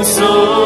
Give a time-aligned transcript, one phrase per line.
[0.00, 0.61] so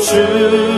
[0.00, 0.77] 是。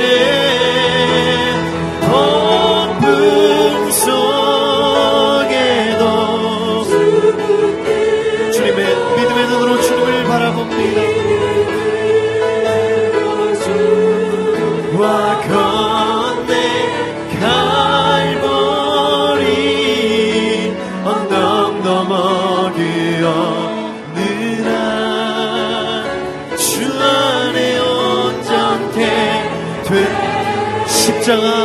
[31.21, 31.60] 십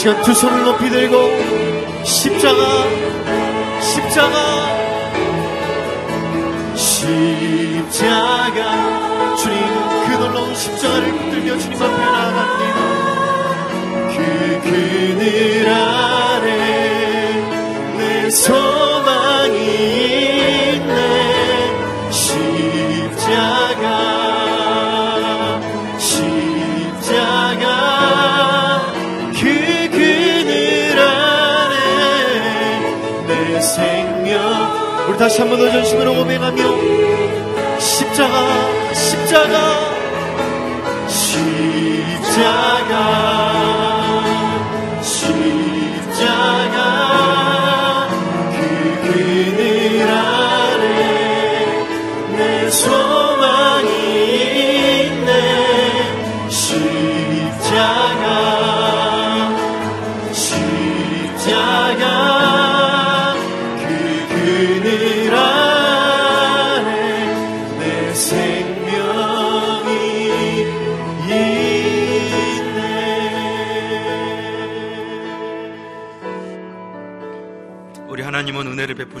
[0.00, 1.14] 시간 두 손을 높이 들고
[2.04, 2.88] 십자가
[3.82, 4.34] 십자가.
[6.74, 8.56] 십자가.
[9.36, 9.58] 주님
[10.06, 12.80] 그 놀라운 십자가를 붙들며 주님 앞에 나아갑니다
[14.16, 16.48] 그 그늘 아래
[17.98, 18.79] 내소
[35.30, 39.80] 다시 한번 더 전심으로 고백하며 십자가 십자가
[41.06, 42.50] 십자가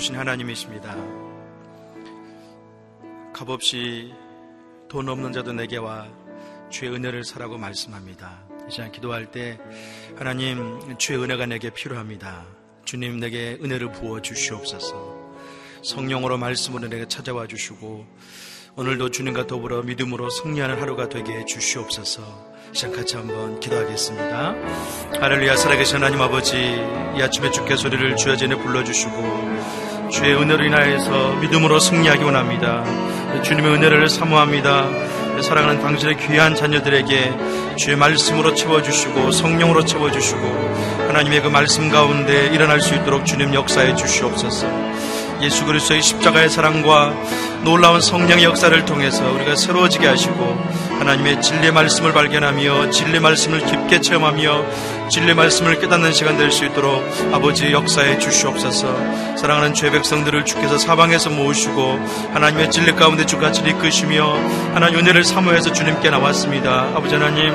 [0.00, 0.96] 베푸신 하나님이십니다.
[3.34, 4.12] 값없이
[4.88, 6.08] 돈 없는 자도 내게 와
[6.70, 8.42] 주의 은혜를 사라고 말씀합니다.
[8.66, 9.60] 이 시간 기도할 때
[10.16, 12.46] 하나님 주의 은혜가 내게 필요합니다.
[12.84, 15.34] 주님 내게 은혜를 부어 주시옵소서.
[15.82, 18.06] 성령으로 말씀으로 내게 찾아와 주시고
[18.76, 22.50] 오늘도 주님과 더불어 믿음으로 승리하는 하루가 되게 해 주시옵소서.
[22.72, 24.54] 시작 같이 한번 기도하겠습니다.
[25.20, 29.79] 할렐루야 살아계신 하나님 아버지 이 아침에 주께 소리를 주여 전에 불러주시고
[30.10, 32.84] 주의 은혜로 인하여서 믿음으로 승리하기 원합니다.
[33.42, 34.88] 주님의 은혜를 사모합니다.
[35.40, 42.94] 사랑하는 당신의 귀한 자녀들에게 주의 말씀으로 채워주시고 성령으로 채워주시고 하나님의 그 말씀 가운데 일어날 수
[42.94, 44.66] 있도록 주님 역사해 주시옵소서.
[45.40, 47.14] 예수 그리스도의 십자가의 사랑과
[47.64, 50.58] 놀라운 성령의 역사를 통해서 우리가 새로워지게 하시고
[50.98, 54.66] 하나님의 진리의 말씀을 발견하며 진리의 말씀을 깊게 체험하며
[55.10, 59.36] 진리의 말씀을 깨닫는 시간 될 수 있도록 아버지 역사에 주시옵소서.
[59.36, 61.98] 사랑하는 죄 백성들을 주께서 사방에서 모으시고
[62.32, 64.34] 하나님의 진리 가운데 주같이 이끄시며
[64.74, 66.90] 하나님 은혜를 사모해서 주님께 나왔습니다.
[66.94, 67.54] 아버지 하나님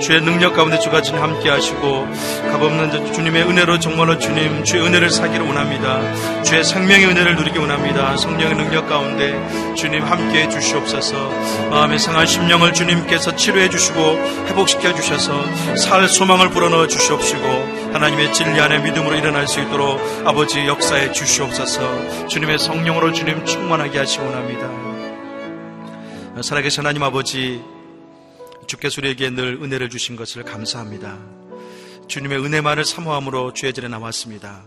[0.00, 2.08] 주의 능력 가운데 주같이 함께 하시고
[2.50, 6.00] 값없는 주님의 은혜로 정말로 주님 주의 은혜를 사기를 원합니다.
[6.42, 8.16] 주의 생명의 은혜를 누리기 원합니다.
[8.16, 9.34] 성령의 능력 가운데
[9.76, 11.30] 주님 함께 해 주시옵소서.
[11.70, 14.00] 마음의 상한 심령을 주님께서 치료해 주시고
[14.48, 15.44] 회복시켜 주셔서
[15.76, 17.42] 살 소망을 불어넣어 주시옵시고
[17.94, 22.26] 하나님의 진리 안에 믿음으로 일어날 수 있도록 아버지 역사에 주시옵소서.
[22.28, 24.68] 주님의 성령으로 주님 충만하게 하시기 원합니다.
[26.42, 27.62] 살아계신 하나님 아버지
[28.66, 31.18] 주께서 우리에게 늘 은혜를 주신 것을 감사합니다.
[32.08, 34.64] 주님의 은혜만을 사모함으로 주의 전에 나왔습니다.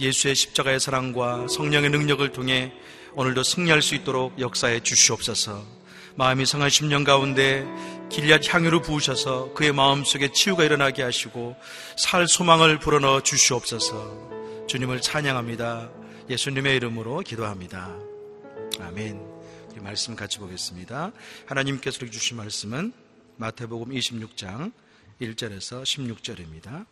[0.00, 2.72] 예수의 십자가의 사랑과 성령의 능력을 통해
[3.14, 5.82] 오늘도 승리할 수 있도록 역사에 주시옵소서.
[6.14, 7.66] 마음이 상한 심령 가운데
[8.12, 11.56] 길리앗 향유를 부으셔서 그의 마음속에 치유가 일어나게 하시고
[11.96, 14.66] 살 소망을 불어넣어 주시옵소서.
[14.68, 15.90] 주님을 찬양합니다.
[16.28, 17.96] 예수님의 이름으로 기도합니다.
[18.80, 19.18] 아멘.
[19.70, 21.12] 우리 말씀 같이 보겠습니다.
[21.46, 22.92] 하나님께서 주신 말씀은
[23.38, 24.72] 마태복음 26장
[25.22, 26.84] 1절에서 16절입니다.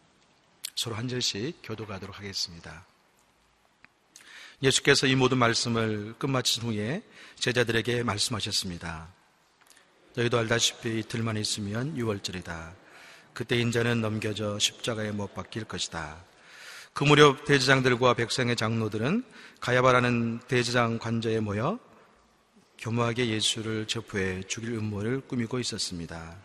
[0.74, 2.86] 서로 한 절씩 교도가도록 하겠습니다.
[4.62, 7.02] 예수께서 이 모든 말씀을 끝마친 후에
[7.38, 9.19] 제자들에게 말씀하셨습니다.
[10.16, 12.72] 너희도 알다시피 이틀만 있으면 6월절이다.
[13.32, 16.24] 그때 인자는 넘겨져 십자가에 못 박힐 것이다.
[16.92, 19.24] 그 무렵 대제장들과 백성의 장로들은
[19.60, 21.78] 가야바라는 대제장 관저에 모여
[22.78, 26.36] 교묘하게 예수를 체포해 죽일 음모를 꾸미고 있었습니다.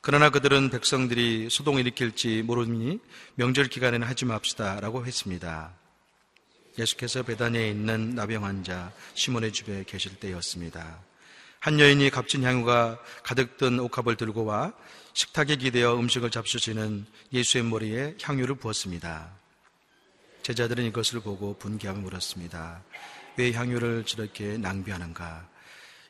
[0.00, 2.98] 그러나 그들은 백성들이 소동을 일으킬지 모르니
[3.36, 5.72] 명절 기간에는 하지 맙시다 라고 했습니다.
[6.76, 11.11] 예수께서 베다니에 있는 나병 환자 시몬의 집에 계실 때였습니다.
[11.62, 14.72] 한 여인이 값진 향유가 가득 든 옥합을 들고 와
[15.14, 19.30] 식탁에 기대어 음식을 잡수시는 예수의 머리에 향유를 부었습니다.
[20.42, 22.82] 제자들은 이것을 보고 분개하며 물었습니다.
[23.36, 25.48] 왜 향유를 저렇게 낭비하는가?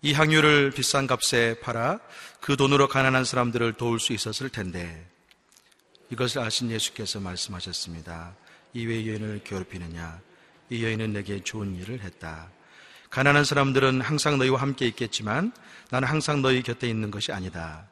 [0.00, 2.00] 이 향유를 비싼 값에 팔아
[2.40, 5.06] 그 돈으로 가난한 사람들을 도울 수 있었을 텐데
[6.08, 8.34] 이것을 아신 예수께서 말씀하셨습니다.
[8.72, 10.18] 이 왜 여인을 괴롭히느냐?
[10.70, 12.48] 이 여인은 내게 좋은 일을 했다.
[13.12, 15.52] 가난한 사람들은 항상 너희와 함께 있겠지만
[15.90, 17.86] 나는 항상 너희 곁에 있는 것이 아니다.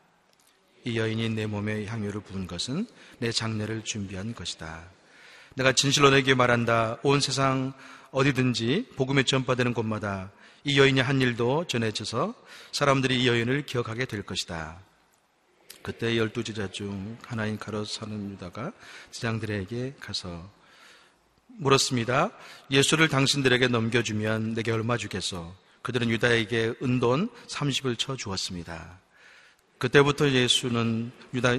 [0.84, 2.86] 이 여인이 내 몸에 향유를 부은 것은
[3.18, 4.82] 내 장례를 준비한 것이다.
[5.56, 6.96] 내가 진실로 너에게 말한다.
[7.02, 7.74] 온 세상
[8.12, 10.30] 어디든지 복음에 전파되는 곳마다
[10.64, 12.34] 이 여인이 한 일도 전해져서
[12.72, 14.78] 사람들이 이 여인을 기억하게 될 것이다.
[15.82, 18.72] 그때 열두 제자 중 하나인 가롯 사는 유다가
[19.10, 20.50] 제장들에게 가서
[21.60, 22.30] 물었습니다.
[22.70, 25.54] 예수를 당신들에게 넘겨주면 내게 얼마 주겠소?
[25.82, 28.98] 그들은 유다에게 은돈 30을 쳐 주었습니다.
[29.78, 31.50] 그때부터 예수는 유다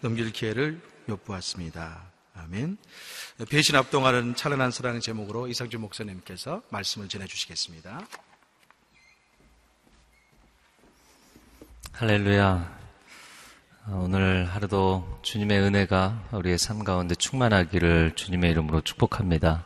[0.00, 2.10] 넘길 기회를 엿보았습니다.
[2.34, 2.76] 아멘.
[3.48, 8.06] 배신 합동하는 찬란한 사랑의 제목으로 이상주 목사님께서 말씀을 전해주시겠습니다.
[11.92, 12.79] 할렐루야.
[13.92, 19.64] 어, 오늘 하루도 주님의 은혜가 우리의 삶 가운데 충만하기를 주님의 이름으로 축복합니다.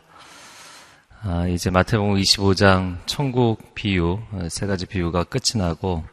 [1.23, 6.05] 아, 이제 마태복음 25장 천국 비유 어, 세 가지 비유가 끝이 나고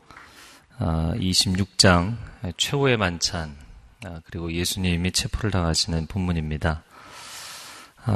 [0.78, 3.56] 26장 아, 최후의 만찬
[4.04, 6.84] 아, 그리고 예수님이 체포를 당하시는 본문입니다.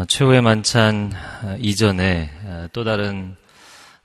[0.09, 1.13] 최후의 만찬
[1.59, 3.37] 이전에 또 다른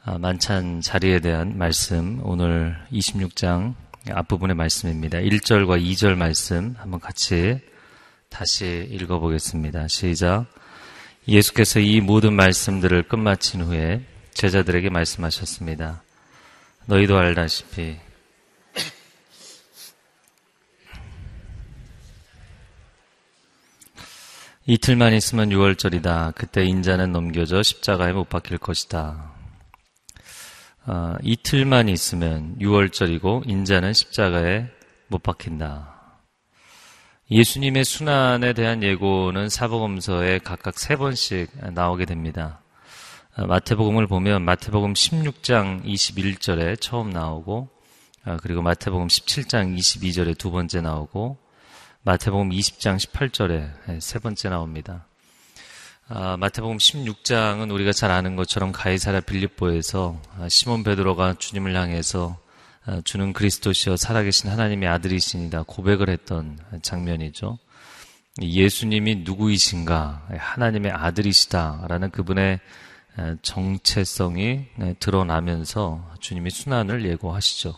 [0.04, 3.75] 만찬 자리에 대한 말씀 오늘 26장
[4.09, 5.19] 앞부분의 말씀입니다.
[5.19, 7.61] 1절과 2절 말씀 한번 같이
[8.28, 9.88] 다시 읽어보겠습니다.
[9.88, 10.47] 시작.
[11.28, 14.02] 예수께서 이 모든 말씀들을 끝마친 후에
[14.33, 16.02] 제자들에게 말씀하셨습니다.
[16.87, 17.99] 너희도 알다시피
[24.66, 26.35] 이틀만 있으면 6월절이다.
[26.37, 29.39] 그때 인자는 넘겨져 십자가에 못 박힐 것이다.
[30.87, 34.66] 어, 이틀만 있으면 6월절이고 인자는 십자가에
[35.08, 36.00] 못 박힌다.
[37.30, 42.60] 예수님의 순환에 대한 예고는 사복음서에 각각 세 번씩 나오게 됩니다.
[43.37, 47.68] 어, 마태복음을 보면 마태복음 16장 21절에 처음 나오고
[48.26, 51.38] 어, 그리고 마태복음 17장 22절에 두 번째 나오고
[52.02, 55.06] 마태복음 20장 18절에 세 번째 나옵니다.
[56.12, 62.37] 아, 마태복음 16장은 우리가 잘 아는 것처럼 가이사라 빌립보에서 아, 시몬 베드로가 주님을 향해서
[62.85, 67.59] 아, 주는 그리스도시여 살아계신 하나님의 아들이시니다 고백을 했던 장면이죠.
[68.43, 72.59] 예수님이 누구이신가 하나님의 아들이시다라는 그분의
[73.43, 77.76] 정체성이 네, 드러나면서 주님이 순환을 예고하시죠.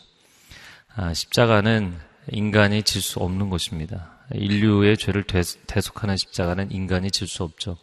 [1.15, 1.99] 십자가는
[2.31, 4.13] 인간이 질 수 없는 것입니다.
[4.33, 5.25] 인류의 죄를
[5.67, 7.77] 대속하는 십자가는 인간이 질 수 없죠.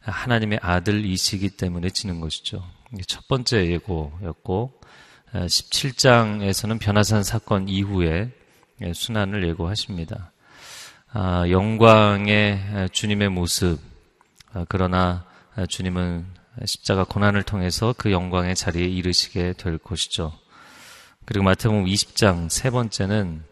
[0.00, 2.64] 하나님의 아들이시기 때문에 지는 것이죠.
[3.06, 4.80] 첫 번째 예고였고
[5.32, 8.30] 17장에서는 변화산 사건 이후에
[8.94, 10.32] 순환을 예고하십니다.
[11.10, 13.78] 아, 영광의 주님의 모습
[14.52, 15.24] 아, 그러나
[15.68, 16.26] 주님은
[16.64, 20.32] 십자가 고난을 통해서 그 영광의 자리에 이르시게 될 것이죠.
[21.24, 23.44] 그리고 마태복음 20장 세 번째는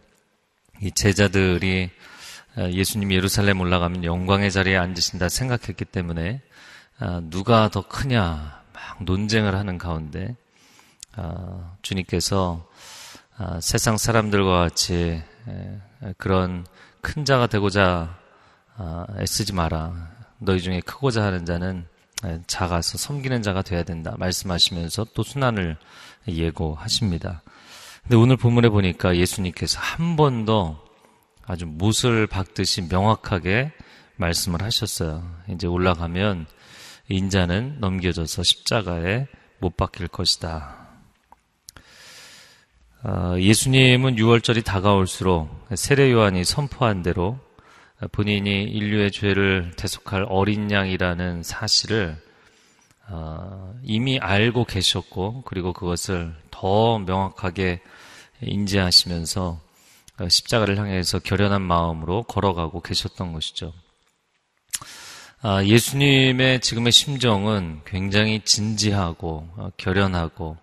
[0.81, 1.89] 이 제자들이
[2.57, 6.41] 예수님이 예루살렘 올라가면 영광의 자리에 앉으신다 생각했기 때문에
[6.99, 10.35] 아, 누가 더 크냐 막 논쟁을 하는 가운데
[11.15, 12.67] 아, 주님께서
[13.37, 15.21] 아, 세상 사람들과 같이
[16.17, 16.65] 그런
[17.01, 18.17] 큰 자가 되고자
[19.19, 20.09] 애쓰지 마라.
[20.39, 21.87] 너희 중에 크고자 하는 자는
[22.47, 24.15] 작아서 섬기는 자가 돼야 된다.
[24.17, 25.77] 말씀하시면서 또 순환을
[26.27, 27.43] 예고하십니다.
[28.03, 30.86] 근데 오늘 본문에 보니까 예수님께서 한번더
[31.47, 33.71] 아주 못을 박듯이 명확하게
[34.17, 35.23] 말씀을 하셨어요.
[35.49, 36.45] 이제 올라가면
[37.07, 39.27] 인자는 넘겨져서 십자가에
[39.59, 40.87] 못 박힐 것이다.
[43.03, 47.39] 어, 예수님은 6월절이 다가올수록 세례 요한이 선포한 대로
[48.11, 52.17] 본인이 인류의 죄를 대속할 어린 양이라는 사실을
[53.07, 57.79] 어, 이미 알고 계셨고 그리고 그것을 더 명확하게
[58.41, 59.66] 인지하시면서
[60.29, 63.73] 십자가를 향해서 결연한 마음으로 걸어가고 계셨던 것이죠.
[65.41, 70.57] 아, 예수님의 지금의 심정은 굉장히 진지하고 어, 결연하고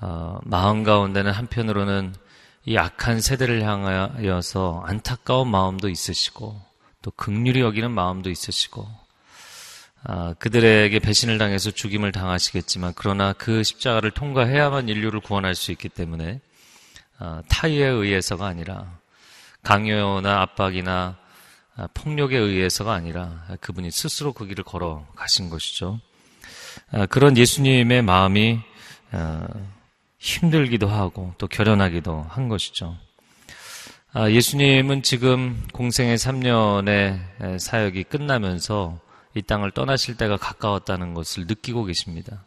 [0.00, 2.14] 어, 마음 가운데는 한편으로는
[2.64, 6.60] 이 악한 세대를 향하여서 안타까운 마음도 있으시고
[7.00, 8.88] 또 극률이 여기는 마음도 있으시고
[10.02, 16.34] 아, 그들에게 배신을 당해서 죽임을 당하시겠지만 그러나 그 십자가를 통과해야만 인류를 구원할 수 있기 때문에
[16.34, 16.55] 아,
[17.48, 18.98] 타의에 의해서가 아니라
[19.62, 21.16] 강요나 압박이나
[21.78, 26.00] 아, 폭력에 의해서가 아니라 그분이 스스로 그 길을 걸어 가신 것이죠.
[26.90, 28.60] 아, 그런 예수님의 마음이
[29.12, 29.46] 아,
[30.18, 32.96] 힘들기도 하고 또 결연하기도 한 것이죠.
[34.30, 38.98] 예수님은 지금 공생의 3년의 사역이 끝나면서
[39.34, 42.46] 이 땅을 떠나실 때가 가까웠다는 것을 느끼고 계십니다.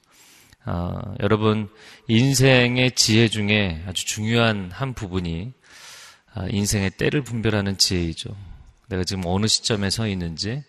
[1.19, 1.69] 여러분,
[2.07, 5.53] 인생의 지혜 중에 아주 중요한 한 부분이
[6.49, 8.35] 인생의 때를 분별하는 지혜이죠.
[8.87, 10.63] 내가 지금 어느 시점에 서 있는지,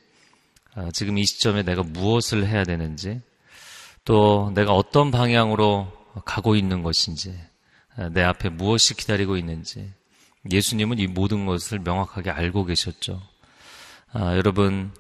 [0.75, 3.21] 아, 지금 이 시점에 내가 무엇을 해야 되는지,
[4.05, 5.91] 또 내가 어떤 방향으로
[6.25, 7.39] 가고 있는 것인지,
[7.97, 9.91] 아, 내 앞에 무엇이 기다리고 있는지,
[10.51, 13.21] 예수님은 이 모든 것을 명확하게 알고 계셨죠.
[14.13, 14.93] 아, 여러분,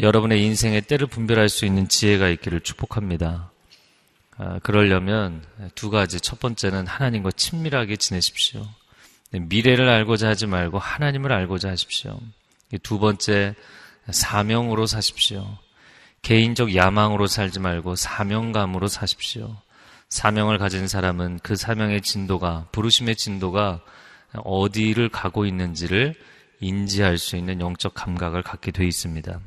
[0.00, 3.52] 여러분의 인생의 때를 분별할 수 있는 지혜가 있기를 축복합니다.
[4.38, 6.20] 아, 그러려면 두 가지.
[6.20, 8.66] 첫 번째는 하나님과 친밀하게 지내십시오.
[9.32, 12.18] 미래를 알고자 하지 말고 하나님을 알고자 하십시오.
[12.82, 13.54] 두 번째,
[14.08, 15.58] 사명으로 사십시오.
[16.22, 19.56] 개인적 야망으로 살지 말고 사명감으로 사십시오.
[20.08, 23.82] 사명을 가진 사람은 그 사명의 진도가, 부르심의 진도가
[24.36, 26.14] 어디를 가고 있는지를
[26.60, 29.40] 인지할 수 있는 영적 감각을 갖게 돼 있습니다.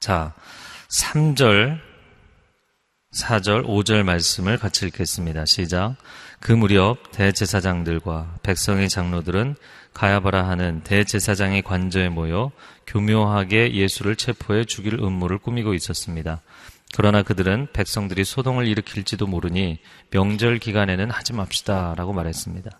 [0.00, 0.34] 자,
[0.88, 1.80] 3절,
[3.16, 5.46] 4절, 5절 말씀을 같이 읽겠습니다.
[5.46, 5.96] 시작.
[6.38, 9.56] 그 무렵 대제사장들과 백성의 장로들은
[9.94, 12.52] 가야바라 하는 대제사장의 관저에 모여
[12.86, 16.42] 교묘하게 예수를 체포해 죽일 음모를 꾸미고 있었습니다.
[16.94, 19.78] 그러나 그들은 백성들이 소동을 일으킬지도 모르니
[20.10, 22.70] 명절 기간에는 하지 맙시다 라고 말했습니다.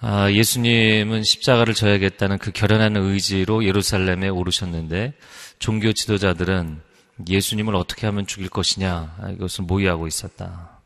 [0.00, 5.14] 아, 예수님은 십자가를 져야겠다는 그 결연한 의지로 예루살렘에 오르셨는데
[5.58, 6.80] 종교 지도자들은
[7.28, 10.80] 예수님을 어떻게 하면 죽일 것이냐 이것을 모의하고 있었다.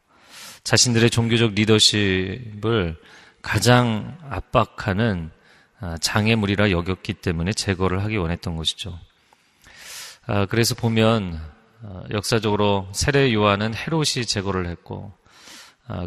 [0.65, 2.97] 자신들의 종교적 리더십을
[3.43, 5.31] 가장 압박하는
[5.81, 8.99] 아, 장애물이라 여겼기 때문에 제거를 하기 원했던 것이죠.
[10.27, 11.41] 아, 그래서 보면
[11.83, 15.13] 아, 역사적으로 세례 요한은 헤롯이 제거를 했고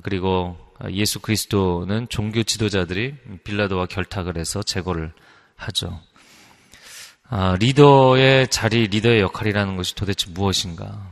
[0.04, 0.58] 그리고
[0.92, 5.12] 예수 그리스도는 종교 지도자들이 빌라도와 결탁을 해서 제거를
[5.56, 6.00] 하죠.
[7.60, 11.10] 리더의 자리, 리더의 역할이라는 것이 도대체 무엇인가?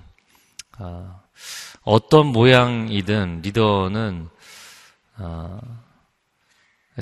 [1.83, 4.27] 어떤 모양이든 리더는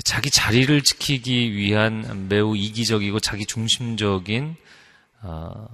[0.04, 4.54] 자기 자리를 지키기 위한 매우 이기적이고 자기 중심적인
[5.22, 5.66] 어,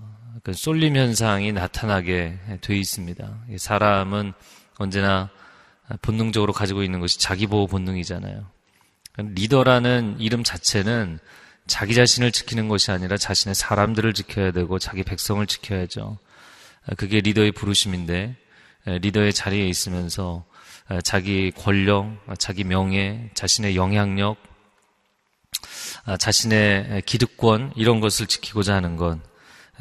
[0.43, 3.45] 그 쏠림 현상이 나타나게 돼 있습니다.
[3.59, 4.33] 사람은
[4.79, 5.29] 언제나
[6.01, 8.47] 본능적으로 가지고 있는 것이 자기 보호 본능이잖아요.
[9.19, 11.19] 리더라는 이름 자체는
[11.67, 16.19] 자기 자신을 지키는 것이 아니라 자신의 사람들을 지켜야 되고 자기 백성을 지켜야죠.
[16.97, 18.37] 그게 리더의 부르심인데
[18.87, 20.45] 리더의 자리에 있으면서
[20.91, 24.37] 어, 자기 권력, 자기 명예, 자신의 영향력,
[26.05, 29.23] 아, 자신의 기득권 이런 것을 지키고자 하는 건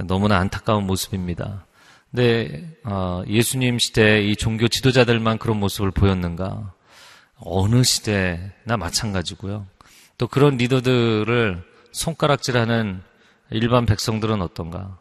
[0.06, 1.66] 너무나 안타까운 모습입니다.
[2.10, 6.74] 근데 어, 예수님 시대 이 종교 지도자들만 그런 모습을 보였는가?
[7.36, 9.68] 어느 시대나 마찬가지고요.
[10.18, 13.02] 또 그런 리더들을 손가락질하는
[13.52, 15.00] 일반 백성들은 어떤가?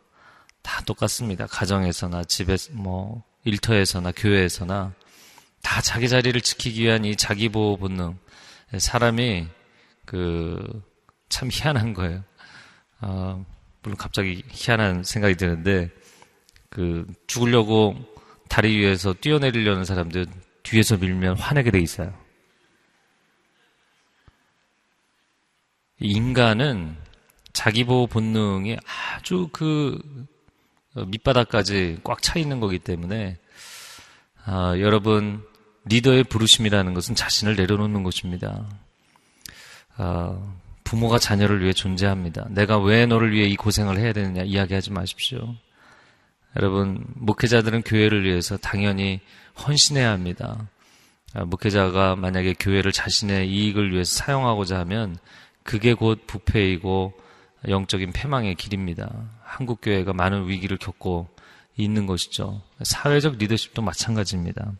[0.63, 1.47] 다 똑같습니다.
[1.47, 4.93] 가정에서나 집에 뭐 일터에서나 교회에서나
[5.63, 8.17] 다 자기 자리를 지키기 위한 이 자기 보호 본능.
[8.79, 9.49] 사람이
[10.07, 10.93] 그
[11.33, 12.23] 참 희한한 거예요.
[13.01, 13.45] 어,
[13.83, 15.91] 물론 갑자기 희한한 생각이 드는데
[16.69, 17.97] 그 죽으려고
[18.51, 20.27] 다리 위에서 뛰어내리려는 사람들
[20.63, 22.13] 뒤에서 밀면 화내게 돼 있어요.
[26.03, 26.97] 인간은
[27.53, 28.77] 자기 보호 본능이
[29.17, 29.99] 아주 그
[30.95, 33.39] 밑바닥까지 꽉 차 있는 거기 때문에
[34.45, 35.43] 아, 여러분
[35.85, 38.67] 리더의 부르심이라는 것은 자신을 내려놓는 것입니다.
[39.99, 42.47] 어, 부모가 자녀를 위해 존재합니다.
[42.51, 45.55] 내가 왜 너를 위해 이 고생을 해야 되느냐 이야기하지 마십시오.
[46.57, 49.21] 여러분, 목회자들은 교회를 위해서 당연히
[49.67, 50.69] 헌신해야 합니다.
[51.35, 55.17] 아, 목회자가 만약에 교회를 자신의 이익을 위해서 사용하고자 하면
[55.65, 57.13] 그게 곧 부패이고
[57.69, 59.11] 영적인 패망의 길입니다.
[59.45, 61.29] 한국 교회가 많은 위기를 겪고
[61.77, 62.63] 있는 것이죠.
[62.83, 64.73] 사회적 리더십도 마찬가지입니다.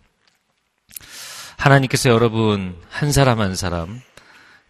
[1.57, 4.01] 하나님께서 여러분 한 사람 한 사람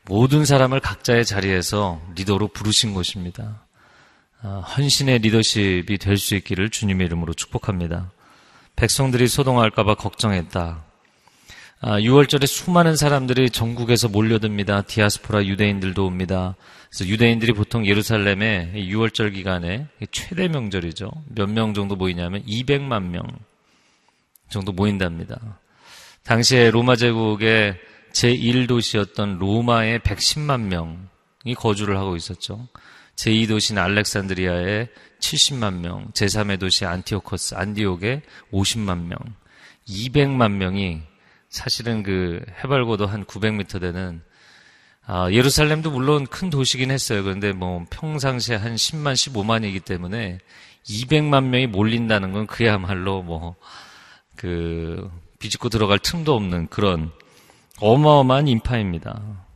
[0.04, 3.66] 모든 사람을 각자의 자리에서 리더로 부르신 것입니다.
[4.42, 8.10] 아, 헌신의 리더십이 될 수 있기를 주님의 이름으로 축복합니다.
[8.76, 10.84] 백성들이 소동할까봐 걱정했다.
[11.82, 14.82] 6월절에 아, 수많은 사람들이 전국에서 몰려듭니다.
[14.82, 16.54] 디아스포라 유대인들도 옵니다.
[16.88, 21.10] 그래서 유대인들이 보통 예루살렘에 6월절 기간에 최대 명절이죠.
[21.34, 23.22] 몇 명 정도 모이냐면 200만 명
[24.48, 25.58] 정도 모인답니다.
[26.22, 27.76] 당시에 로마 제국의
[28.12, 32.68] 제1도시였던 로마에 110만 명이 거주를 하고 있었죠.
[33.16, 34.88] 제2도시는 알렉산드리아에
[35.20, 39.18] 70만 명, 제3의 도시 안티오커스, 안디옥에 50만 명,
[39.88, 41.02] 200만 명이
[41.52, 44.22] 사실은 그 해발고도 한 900m 되는
[45.04, 47.22] 아, 예루살렘도 물론 큰 도시긴 했어요.
[47.22, 50.38] 그런데 뭐 평상시에 한 10만, 15만이기 때문에
[50.84, 53.56] 200만 명이 몰린다는 건 그야말로 뭐
[54.36, 57.12] 그 비집고 들어갈 틈도 없는 그런
[57.80, 59.46] 어마어마한 인파입니다.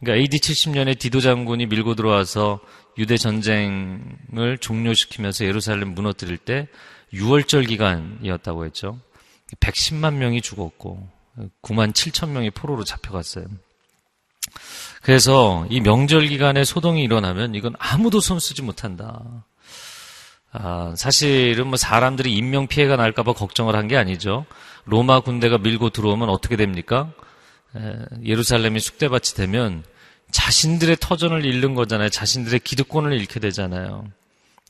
[0.00, 2.60] 그러니까 AD 70년에 디도 장군이 밀고 들어와서
[2.98, 6.68] 유대 전쟁을 종료시키면서 예루살렘 무너뜨릴 때
[7.12, 8.98] 6월절 기간이었다고 했죠.
[9.60, 11.08] 110만 명이 죽었고
[11.62, 13.46] 9만 7천 명이 포로로 잡혀갔어요.
[15.02, 19.44] 그래서 이 명절 기간에 소동이 일어나면 이건 아무도 손쓰지 못한다.
[20.52, 24.46] 아, 사실은 뭐 사람들이 인명 피해가 날까봐 걱정을 한 게 아니죠.
[24.84, 27.12] 로마 군대가 밀고 들어오면 어떻게 됩니까?
[27.76, 27.94] 에,
[28.24, 29.84] 예루살렘이 쑥대밭이 되면
[30.30, 32.08] 자신들의 터전을 잃는 거잖아요.
[32.08, 34.06] 자신들의 기득권을 잃게 되잖아요.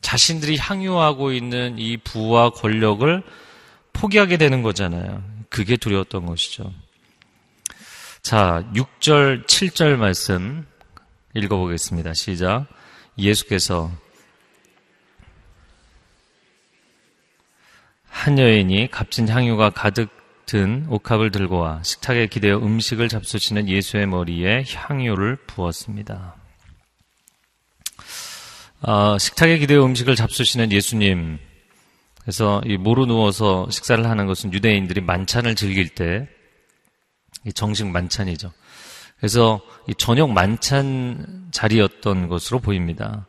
[0.01, 3.23] 자신들이 향유하고 있는 이 부와 권력을
[3.93, 5.23] 포기하게 되는 거잖아요.
[5.51, 6.73] 그게 두려웠던 것이죠.
[8.23, 10.67] 자, 6절, 7절 말씀
[11.35, 12.15] 읽어보겠습니다.
[12.15, 12.67] 시작.
[13.19, 13.91] 예수께서
[18.09, 20.11] 한 여인이 값진 향유가 가득
[20.47, 26.37] 든 옥합을 들고 와 식탁에 기대어 음식을 잡수시는 예수의 머리에 향유를 부었습니다.
[28.83, 31.39] 어, 식탁에 기대어 음식을 잡수시는 예수님.
[32.27, 36.29] 그래서 이 모로 누워서 식사를 하는 것은 유대인들이 만찬을 즐길 때
[37.55, 38.51] 정식 만찬이죠.
[39.19, 39.61] 그래서
[39.97, 43.29] 저녁 만찬 자리였던 것으로 보입니다.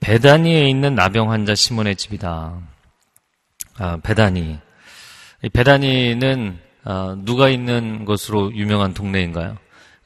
[0.00, 2.58] 베다니에 있는 나병 환자 시몬의 집이다.
[3.78, 4.58] 아, 베다니.
[5.52, 9.56] 베다니는 어, 누가 있는 것으로 유명한 동네인가요?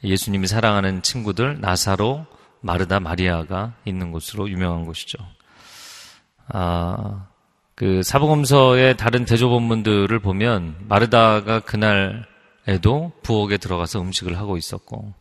[0.02, 2.26] 예수님이 사랑하는 친구들 나사로,
[2.60, 5.16] 마르다, 마리아가 있는 곳으로 유명한 곳이죠.
[6.48, 7.28] 아,
[7.74, 15.12] 그 사복음서의 다른 대조본문들을 보면 마르다가 그날에도 부엌에 들어가서 음식을 하고 있었고,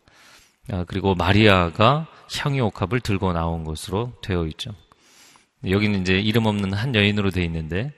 [0.70, 4.70] 아, 그리고 마리아가 향유 옥합을 들고 나온 것으로 되어 있죠.
[5.68, 7.92] 여기는 이제 이름 없는 한 여인으로 되어 있는데,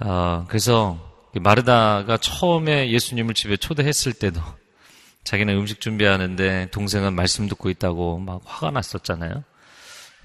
[0.00, 0.98] 아, 그래서
[1.34, 4.40] 마르다가 처음에 예수님을 집에 초대했을 때도
[5.24, 9.44] 자기는 음식 준비하는데 동생은 말씀 듣고 있다고 막 화가 났었잖아요.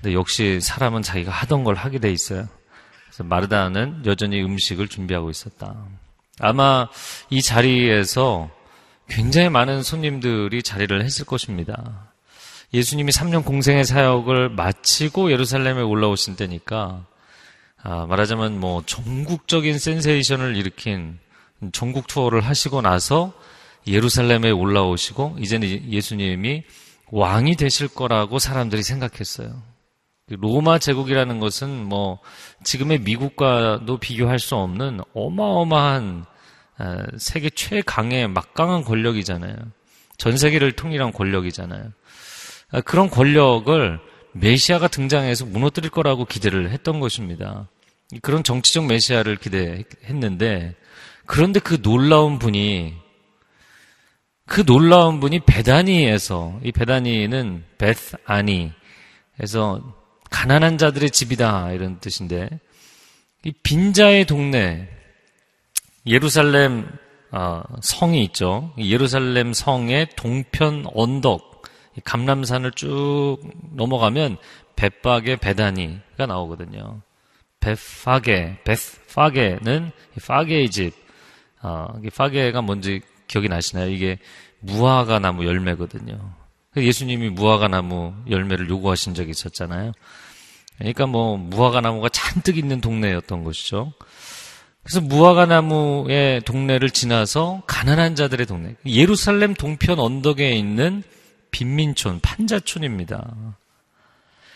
[0.02, 2.47] 근데 역시 사람은 자기가 하던 걸 하게 돼 있어요.
[3.18, 5.76] 그래서 마르다는 여전히 음식을 준비하고 있었다.
[6.40, 6.88] 아마
[7.32, 8.50] 이 자리에서
[9.10, 12.12] 굉장히 많은 손님들이 자리를 했을 것입니다.
[12.76, 17.06] 예수님이 3년 공생의 사역을 마치고 예루살렘에 올라오신 때니까
[17.82, 21.18] 아, 말하자면 뭐 전국적인 센세이션을 일으킨
[21.72, 23.34] 전국 투어를 하시고 나서
[23.88, 26.64] 예루살렘에 올라오시고 이제는 예수님이
[27.10, 29.77] 왕이 되실 거라고 사람들이 생각했어요.
[30.30, 32.20] 로마 제국이라는 것은 뭐
[32.63, 36.26] 지금의 미국과도 비교할 수 없는 어마어마한
[36.80, 39.56] 아, 세계 최강의 막강한 권력이잖아요.
[40.18, 41.92] 전 세계를 통일한 권력이잖아요.
[42.72, 44.00] 아, 그런 권력을
[44.34, 47.68] 메시아가 등장해서 무너뜨릴 거라고 기대를 했던 것입니다.
[48.22, 50.76] 그런 정치적 메시아를 기대했는데
[51.26, 52.94] 그런데 그 놀라운 분이
[54.46, 59.97] 그 놀라운 분이 베다니에서 이 베다니는 베스 아니에서
[60.30, 62.50] 가난한 자들의 집이다 이런 뜻인데
[63.44, 64.90] 이 빈자의 동네
[66.06, 66.88] 예루살렘
[67.32, 68.74] 어, 성이 있죠.
[68.78, 71.63] 예루살렘 성의 동편 언덕
[72.04, 73.40] 감람산을 쭉
[73.74, 74.38] 넘어가면
[74.76, 77.02] 벳박의 베다니가 나오거든요.
[77.60, 79.92] 베파게, 베파게는
[80.26, 80.94] 파게의 집,
[81.60, 83.90] 아, 이게 파게가 뭔지 기억이 나시나요?
[83.90, 84.20] 이게
[84.60, 86.34] 무화과 나무 열매거든요.
[86.84, 89.92] 예수님이 무화과 나무 열매를 요구하신 적이 있었잖아요.
[90.78, 93.94] 그러니까 뭐 무화과 나무가 잔뜩 있는 동네였던 것이죠.
[94.84, 101.04] 그래서 무화과 나무의 동네를 지나서 가난한 자들의 동네, 예루살렘 동편 언덕에 있는
[101.52, 103.58] 빈민촌, 판자촌입니다.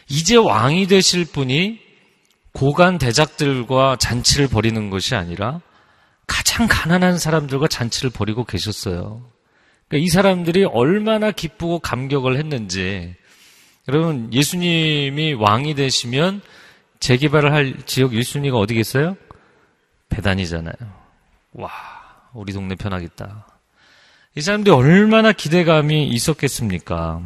[0.10, 1.80] 이제 왕이 되실 분이
[2.54, 5.62] 고관 대작들과 잔치를 벌이는 것이 아니라
[6.28, 9.22] 가장 가난한 사람들과 잔치를 벌이고 계셨어요.
[9.92, 13.14] 그러니까 이 사람들이 얼마나 기쁘고 감격을 했는지
[13.90, 16.42] 여러분 예수님이 왕이 되시면
[17.02, 19.18] 재개발을 할 지역 1순위가 어디겠어요?
[20.08, 20.76] 배단이잖아요.
[21.54, 21.70] 와,
[22.34, 23.48] 우리 동네 편하겠다.
[24.36, 27.22] 이 사람들이 얼마나 기대감이 있었겠습니까?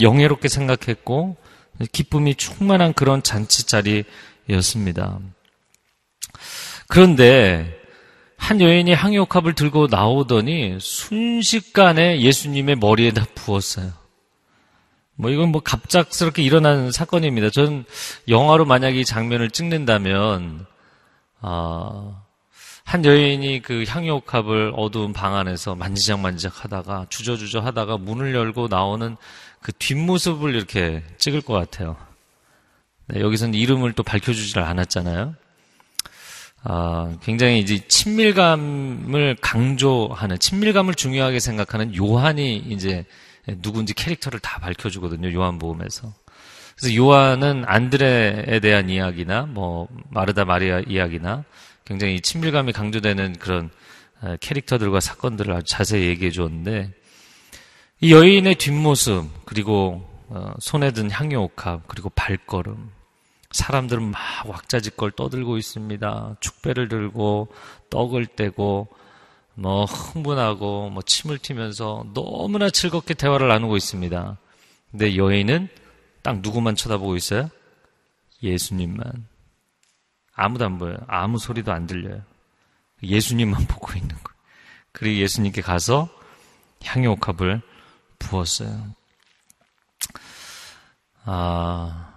[0.00, 1.36] 영예롭게 생각했고
[1.92, 5.20] 기쁨이 충만한 그런 잔치 자리였습니다.
[6.88, 7.77] 그런데
[8.38, 13.92] 한 여인이 향유옥합을 들고 나오더니 순식간에 예수님의 머리에다 부었어요.
[15.16, 17.50] 뭐 이건 뭐 갑작스럽게 일어난 사건입니다.
[17.50, 17.84] 전
[18.28, 20.64] 영화로 만약 이 장면을 찍는다면
[21.40, 22.22] 아,
[22.84, 29.16] 한 여인이 그 향유옥합을 어두운 방 안에서 만지작만지작 하다가 주저주저 하다가 문을 열고 나오는
[29.60, 31.96] 그 뒷모습을 이렇게 찍을 것 같아요.
[33.08, 35.34] 네, 여기서는 이름을 또 밝혀주질 않았잖아요.
[36.64, 43.04] 아, 굉장히 이제 친밀감을 강조하는, 친밀감을 중요하게 생각하는 요한이 이제
[43.62, 45.32] 누군지 캐릭터를 다 밝혀주거든요.
[45.32, 46.12] 요한복음에서.
[46.76, 51.44] 그래서 요한은 안드레에 대한 이야기나 뭐 마르다 마리아 이야기나
[51.84, 53.70] 굉장히 친밀감이 강조되는 그런
[54.40, 56.92] 캐릭터들과 사건들을 아주 자세히 얘기해 주었는데
[58.00, 62.90] 이 여인의 뒷모습 그리고 어, 손에 든 향유옥합 그리고 발걸음
[63.50, 66.36] 사람들은 막 왁자지껄 떠들고 있습니다.
[66.40, 67.48] 축배를 들고
[67.90, 68.88] 떡을 떼고
[69.54, 74.38] 뭐 흥분하고 뭐 침을 튀면서 너무나 즐겁게 대화를 나누고 있습니다.
[74.90, 75.68] 근데 여인은
[76.22, 77.50] 딱 누구만 쳐다보고 있어요?
[78.42, 79.26] 예수님만.
[80.34, 80.98] 아무도 안 보여요.
[81.08, 82.22] 아무 소리도 안 들려요.
[83.02, 84.38] 예수님만 보고 있는 거예요.
[84.92, 86.08] 그리고 예수님께 가서
[86.84, 87.60] 향유 옥합을
[88.18, 88.94] 부었어요.
[91.24, 92.07] 아,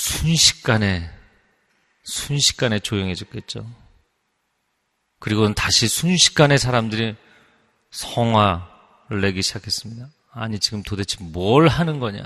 [0.00, 1.10] 순식간에,
[2.04, 3.66] 순식간에 조용해졌겠죠.
[5.18, 7.16] 그리고는 다시 순식간에 사람들이
[7.90, 10.08] 성화를 내기 시작했습니다.
[10.32, 12.22] 아니, 지금 도대체 뭘 하는 거냐.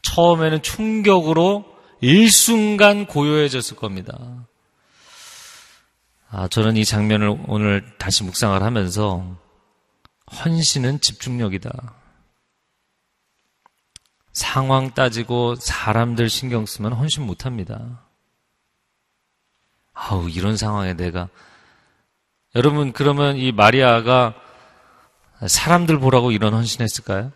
[0.00, 1.66] 처음에는 충격으로
[2.00, 4.46] 일순간 고요해졌을 겁니다.
[6.30, 9.36] 아, 저는 이 장면을 오늘 다시 묵상을 하면서
[10.32, 11.99] 헌신은 집중력이다.
[14.32, 18.04] 상황 따지고 사람들 신경 쓰면 헌신 못 합니다.
[19.92, 21.28] 아우, 이런 상황에 내가.
[22.54, 24.34] 여러분, 그러면 이 마리아가
[25.46, 27.32] 사람들 보라고 이런 헌신했을까요?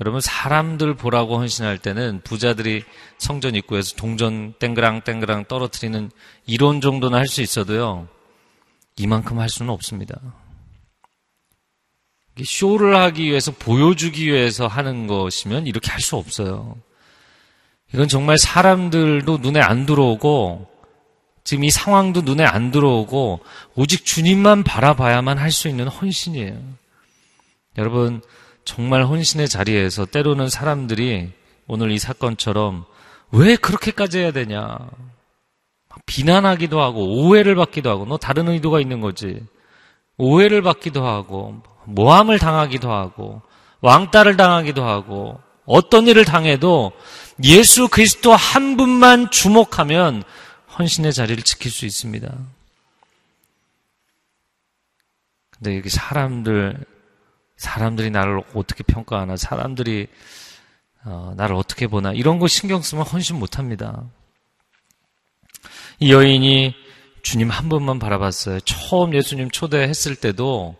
[0.00, 2.84] 여러분, 사람들 보라고 헌신할 때는 부자들이
[3.18, 6.10] 성전 입구에서 동전 땡그랑 땡그랑 떨어뜨리는
[6.46, 8.08] 이론 정도는 할 수 있어도요,
[8.96, 10.18] 이만큼 할 수는 없습니다.
[12.44, 16.76] 쇼를 하기 위해서 보여주기 위해서 하는 것이면 이렇게 할 수 없어요.
[17.94, 20.66] 이건 정말 사람들도 눈에 안 들어오고
[21.44, 23.40] 지금 이 상황도 눈에 안 들어오고
[23.76, 26.58] 오직 주님만 바라봐야만 할 수 있는 헌신이에요.
[27.78, 28.20] 여러분
[28.64, 31.30] 정말 헌신의 자리에서 때로는 사람들이
[31.68, 32.84] 오늘 이 사건처럼
[33.30, 34.78] 왜 그렇게까지 해야 되냐
[36.06, 39.40] 비난하기도 하고 오해를 받기도 하고 너 다른 의도가 있는 거지
[40.18, 43.42] 오해를 받기도 하고 모함을 당하기도 하고
[43.80, 46.92] 왕따를 당하기도 하고 어떤 일을 당해도
[47.44, 50.22] 예수 그리스도 한 분만 주목하면
[50.78, 52.32] 헌신의 자리를 지킬 수 있습니다.
[55.50, 56.84] 근데 여기 사람들
[57.56, 60.08] 사람들이 나를 어떻게 평가하나 사람들이
[61.04, 64.04] 어, 나를 어떻게 보나 이런 거 신경 쓰면 헌신 못 합니다.
[65.98, 66.74] 이 여인이
[67.22, 68.60] 주님 한 번만 바라봤어요.
[68.60, 70.76] 처음 예수님 초대했을 때도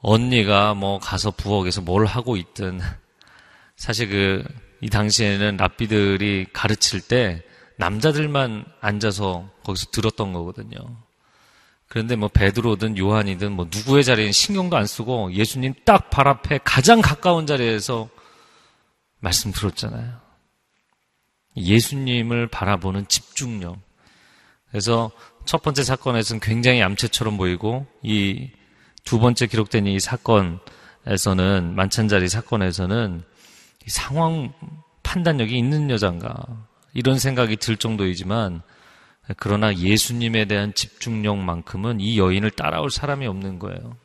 [0.00, 2.80] 언니가 뭐 가서 부엌에서 뭘 하고 있든
[3.76, 7.42] 사실 그 이 당시에는 랍비들이 가르칠 때
[7.76, 10.78] 남자들만 앉아서 거기서 들었던 거거든요.
[11.88, 17.00] 그런데 뭐 베드로든 요한이든 뭐 누구의 자리엔 신경도 안 쓰고 예수님 딱 발 앞에 가장
[17.00, 18.08] 가까운 자리에서
[19.20, 20.20] 말씀 들었잖아요.
[21.56, 23.78] 예수님을 바라보는 집중력.
[24.70, 25.10] 그래서
[25.44, 28.50] 첫 번째 사건에서는 굉장히 얌체처럼 보이고 이
[29.04, 33.22] 두 번째 기록된 이 사건에서는 만찬자리 사건에서는
[33.86, 34.52] 상황
[35.02, 36.36] 판단력이 있는 여잔가
[36.94, 38.62] 이런 생각이 들 정도이지만
[39.36, 43.96] 그러나 예수님에 대한 집중력만큼은 이 여인을 따라올 사람이 없는 거예요.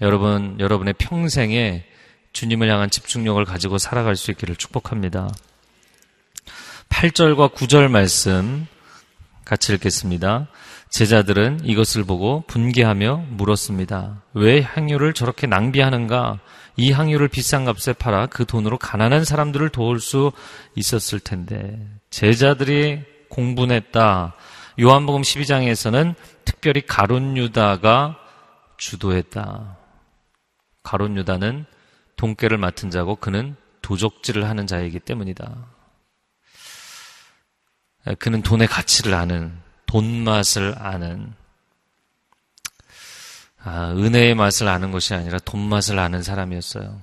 [0.00, 1.84] 여러분, 여러분의 평생에
[2.32, 5.28] 주님을 향한 집중력을 가지고 살아갈 수 있기를 축복합니다.
[6.88, 8.66] 8절과 9절 말씀
[9.44, 10.48] 같이 읽겠습니다.
[10.92, 14.22] 제자들은 이것을 보고 분개하며 물었습니다.
[14.34, 16.38] 왜 향유를 저렇게 낭비하는가?
[16.76, 20.32] 이 향유를 비싼 값에 팔아 그 돈으로 가난한 사람들을 도울 수
[20.74, 21.78] 있었을 텐데.
[22.10, 24.34] 제자들이 공분했다.
[24.80, 28.18] 요한복음 12장에서는 특별히 가론 유다가
[28.76, 29.78] 주도했다.
[30.82, 31.64] 가론 유다는
[32.16, 35.56] 돈깨를 맡은 자고 그는 도적질을 하는 자이기 때문이다.
[38.18, 39.56] 그는 돈의 가치를 아는,
[39.92, 41.34] 돈 맛을 아는,
[43.62, 46.98] 아, 은혜의 맛을 아는 것이 아니라 돈 맛을 아는 사람이었어요.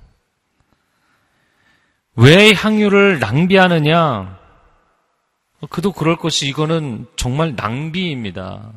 [2.15, 4.39] 왜 향유를 낭비하느냐?
[5.69, 8.73] 그도 그럴 것이 이거는 정말 낭비입니다.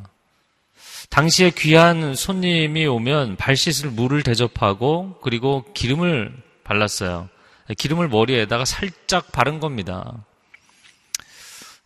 [1.08, 7.30] 당시에 귀한 손님이 오면 발 씻을 물을 대접하고 그리고 기름을 발랐어요.
[7.78, 10.22] 기름을 머리에다가 살짝 바른 겁니다.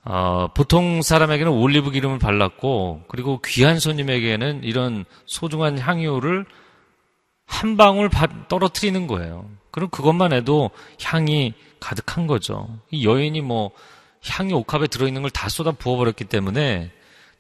[0.09, 6.47] 어, 보통 사람에게는 올리브 기름을 발랐고 그리고 귀한 손님에게는 이런 소중한 향유를
[7.45, 8.09] 한 방울
[8.49, 9.49] 떨어뜨리는 거예요.
[9.73, 10.71] 그럼 그것만 해도
[11.03, 12.69] 향이 가득한 거죠.
[12.91, 13.73] 이 여인이 뭐
[14.29, 16.93] 향이 옥합에 들어있는 걸 다 쏟아 부어버렸기 때문에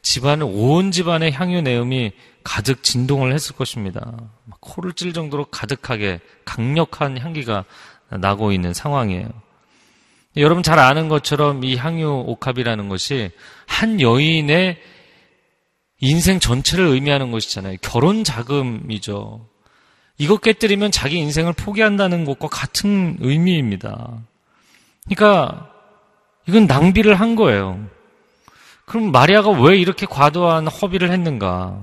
[0.02, 4.12] 집안은 온 집안의 향유 내음이 가득 진동을 했을 것입니다.
[4.61, 7.64] 코를 찔 정도로 가득하게 강력한 향기가
[8.11, 9.29] 나고 있는 상황이에요.
[10.37, 13.31] 여러분 잘 아는 것처럼 이 향유 옥합이라는 것이
[13.66, 14.79] 한 여인의
[16.01, 17.79] 인생 전체를 의미하는 것이잖아요.
[17.81, 19.49] 결혼 자금이죠.
[20.18, 24.18] 이것 깨뜨리면 자기 인생을 포기한다는 것과 같은 의미입니다.
[25.05, 25.70] 그러니까
[26.46, 27.87] 이건 낭비를 한 거예요.
[28.85, 31.83] 그럼 마리아가 왜 이렇게 과도한 허비를 했는가?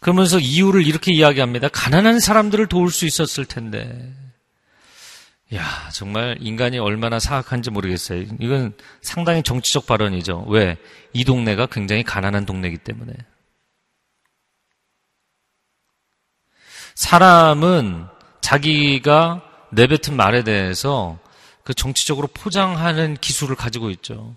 [0.00, 1.68] 그러면서 이유를 이렇게 이야기합니다.
[1.68, 4.14] 가난한 사람들을 도울 수 있었을 텐데.
[5.54, 8.24] 야, 정말 인간이 얼마나 사악한지 모르겠어요.
[8.38, 10.44] 이건 상당히 정치적 발언이죠.
[10.48, 10.76] 왜?
[11.12, 13.12] 이 동네가 굉장히 가난한 동네이기 때문에.
[16.94, 18.06] 사람은
[18.40, 21.18] 자기가 내뱉은 말에 대해서
[21.64, 24.36] 그 정치적으로 포장하는 기술을 가지고 있죠.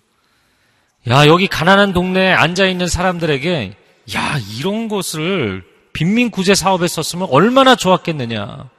[1.09, 3.75] 야, 여기 가난한 동네에 앉아있는 사람들에게,
[4.15, 8.69] 야, 이런 것을 빈민구제 사업에 썼으면 얼마나 좋았겠느냐.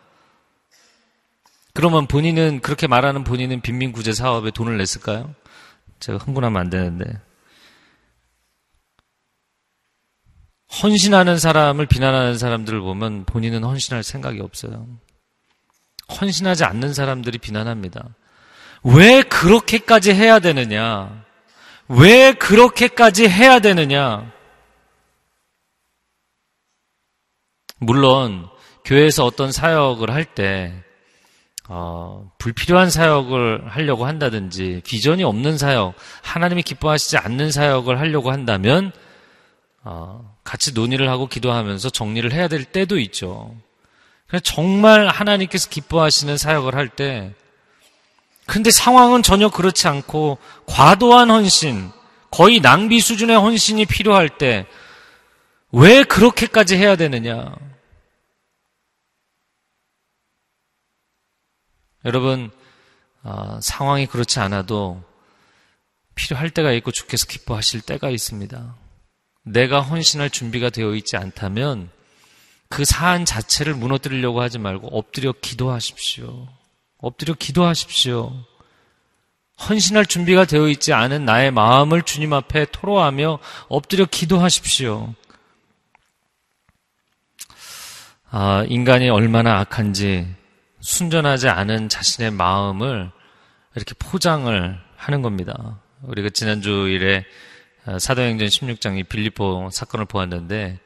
[1.75, 5.35] 그러면 본인은, 그렇게 말하는 본인은 빈민 구제 사업에 돈을 냈을까요?
[5.99, 7.05] 제가 흥분하면 안 되는데.
[10.83, 14.87] 헌신하는 사람을 비난하는 사람들을 보면 본인은 헌신할 생각이 없어요.
[16.21, 18.15] 헌신하지 않는 사람들이 비난합니다.
[18.85, 21.25] 왜 그렇게까지 해야 되느냐?
[21.89, 24.33] 왜 그렇게까지 해야 되느냐?
[27.79, 28.49] 물론
[28.85, 30.84] 교회에서 어떤 사역을 할 때
[31.77, 38.93] 어, 불필요한 사역을 하려고 한다든지 비전이 없는 사역, 하나님이 기뻐하시지 않는 사역을 하려고 한다면
[39.83, 43.57] 어, 같이 논의를 하고 기도하면서 정리를 해야 될 때도 있죠.
[44.45, 47.35] 정말 하나님께서 기뻐하시는 사역을 할 때
[48.47, 51.91] 근데 상황은 전혀 그렇지 않고 과도한 헌신,
[52.31, 54.67] 거의 낭비 수준의 헌신이 필요할 때
[55.77, 57.53] 왜 그렇게까지 해야 되느냐?
[62.05, 62.51] 여러분,
[63.23, 65.03] 어, 상황이 그렇지 않아도
[66.15, 68.77] 필요할 때가 있고 주께서 기뻐하실 때가 있습니다.
[69.45, 71.91] 내가 헌신할 준비가 되어 있지 않다면
[72.69, 76.49] 그 사안 자체를 무너뜨리려고 하지 말고 엎드려 기도하십시오.
[76.99, 78.33] 엎드려 기도하십시오.
[79.69, 83.39] 헌신할 준비가 되어 있지 않은 나의 마음을 주님 앞에 토로하며
[83.69, 85.15] 엎드려 기도하십시오.
[88.31, 90.27] 아, 인간이 얼마나 악한지
[90.85, 93.11] 순전하지 않은 자신의 마음을
[93.75, 95.81] 이렇게 포장을 하는 겁니다.
[96.03, 97.25] 우리가 지난주일에
[97.99, 100.79] 사도행전 16장의 빌리포 사건을 보았는데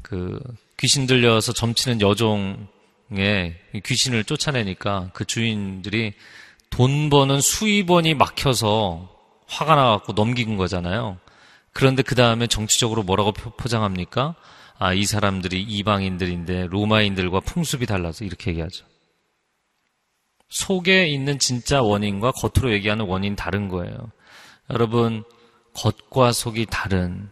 [0.00, 0.40] 그
[0.78, 2.68] 귀신 들려서 점치는 여종
[3.12, 6.14] 에 귀신을 쫓아내니까 그 주인들이
[6.70, 9.10] 돈 버는 수입원이 막혀서
[9.46, 11.18] 화가 나갖고 넘긴 거잖아요.
[11.74, 14.36] 그런데 그 다음에 정치적으로 뭐라고 포장합니까?
[14.78, 18.86] 아, 이 사람들이 이방인들인데 로마인들과 풍습이 달라서 이렇게 얘기하죠.
[20.54, 24.12] 속에 있는 진짜 원인과 겉으로 얘기하는 원인 다른 거예요.
[24.70, 25.24] 여러분,
[25.74, 27.28] 겉과 속이 다른,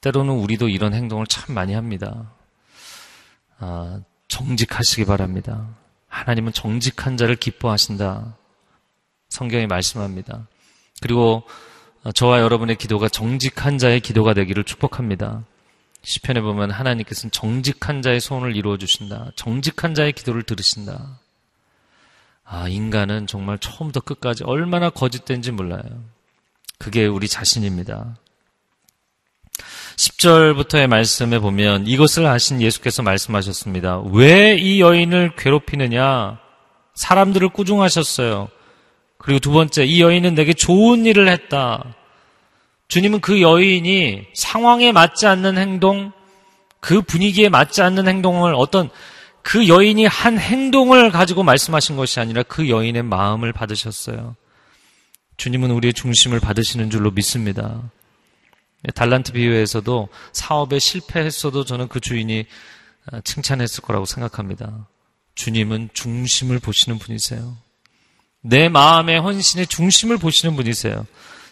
[0.00, 2.32] 때로는 우리도 이런 행동을 참 많이 합니다.
[3.60, 5.68] 아, 정직하시기 바랍니다.
[6.08, 8.36] 하나님은 정직한 자를 기뻐하신다.
[9.28, 10.48] 성경이 말씀합니다.
[11.00, 11.44] 그리고
[12.14, 15.44] 저와 여러분의 기도가 정직한 자의 기도가 되기를 축복합니다.
[16.02, 19.30] 시편에 보면 하나님께서는 정직한 자의 소원을 이루어 주신다.
[19.36, 21.20] 정직한 자의 기도를 들으신다.
[22.52, 25.82] 아, 인간은 정말 처음부터 끝까지 얼마나 거짓된지 몰라요.
[26.78, 28.16] 그게 우리 자신입니다.
[29.96, 34.00] 10절부터의 말씀에 보면 이것을 하신 예수께서 말씀하셨습니다.
[34.12, 36.38] 왜 이 여인을 괴롭히느냐?
[36.94, 38.48] 사람들을 꾸중하셨어요.
[39.16, 41.94] 그리고 두 번째, 이 여인은 내게 좋은 일을 했다.
[42.88, 46.10] 주님은 그 여인이 상황에 맞지 않는 행동,
[46.80, 48.90] 그 분위기에 맞지 않는 행동을 어떤
[49.42, 54.36] 그 여인이 한 행동을 가지고 말씀하신 것이 아니라 그 여인의 마음을 받으셨어요.
[55.36, 57.90] 주님은 우리의 중심을 받으시는 줄로 믿습니다.
[58.94, 62.46] 달란트 비유에서도 사업에 실패했어도 저는 그 주인이
[63.24, 64.86] 칭찬했을 거라고 생각합니다.
[65.34, 67.56] 주님은 중심을 보시는 분이세요.
[68.42, 71.06] 내 마음의 헌신의 중심을 보시는 분이세요.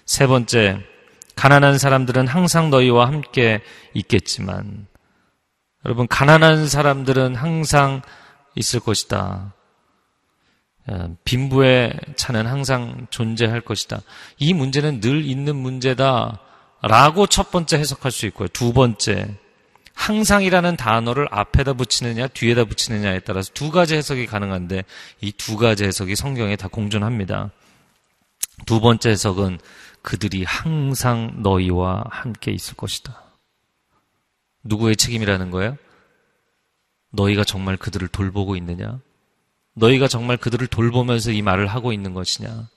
[0.05, 0.79] 세 번째,
[1.37, 3.61] 가난한 사람들은 항상 너희와 함께
[3.95, 4.87] 있겠지만,
[5.89, 8.03] 여러분, 가난한 사람들은 항상
[8.55, 9.55] 있을 것이다.
[11.25, 14.03] 빈부의 차는 항상 존재할 것이다.
[14.37, 16.41] 이 문제는 늘 있는 문제다.
[16.83, 18.49] 라고 첫 번째 해석할 수 있고요.
[18.49, 19.35] 두 번째,
[19.95, 24.85] 항상이라는 단어를 앞에다 붙이느냐 뒤에다 붙이느냐에 따라서 두 가지 해석이 가능한데
[25.23, 27.51] 이 두 가지 해석이 성경에 다 공존합니다.
[28.67, 29.59] 두 번째 해석은
[30.03, 33.23] 그들이 항상 너희와 함께 있을 것이다.
[34.69, 35.77] 누구의 책임이라는 거예요?
[37.11, 39.01] 너희가 정말 그들을 돌보고 있느냐?
[39.75, 42.69] 너희가 정말 그들을 돌보면서 이 말을 하고 있는 것이냐?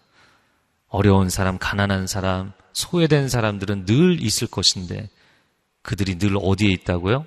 [0.88, 5.10] 어려운 사람, 가난한 사람, 소외된 사람들은 늘 있을 것인데
[5.82, 7.26] 그들이 늘 어디에 있다고요?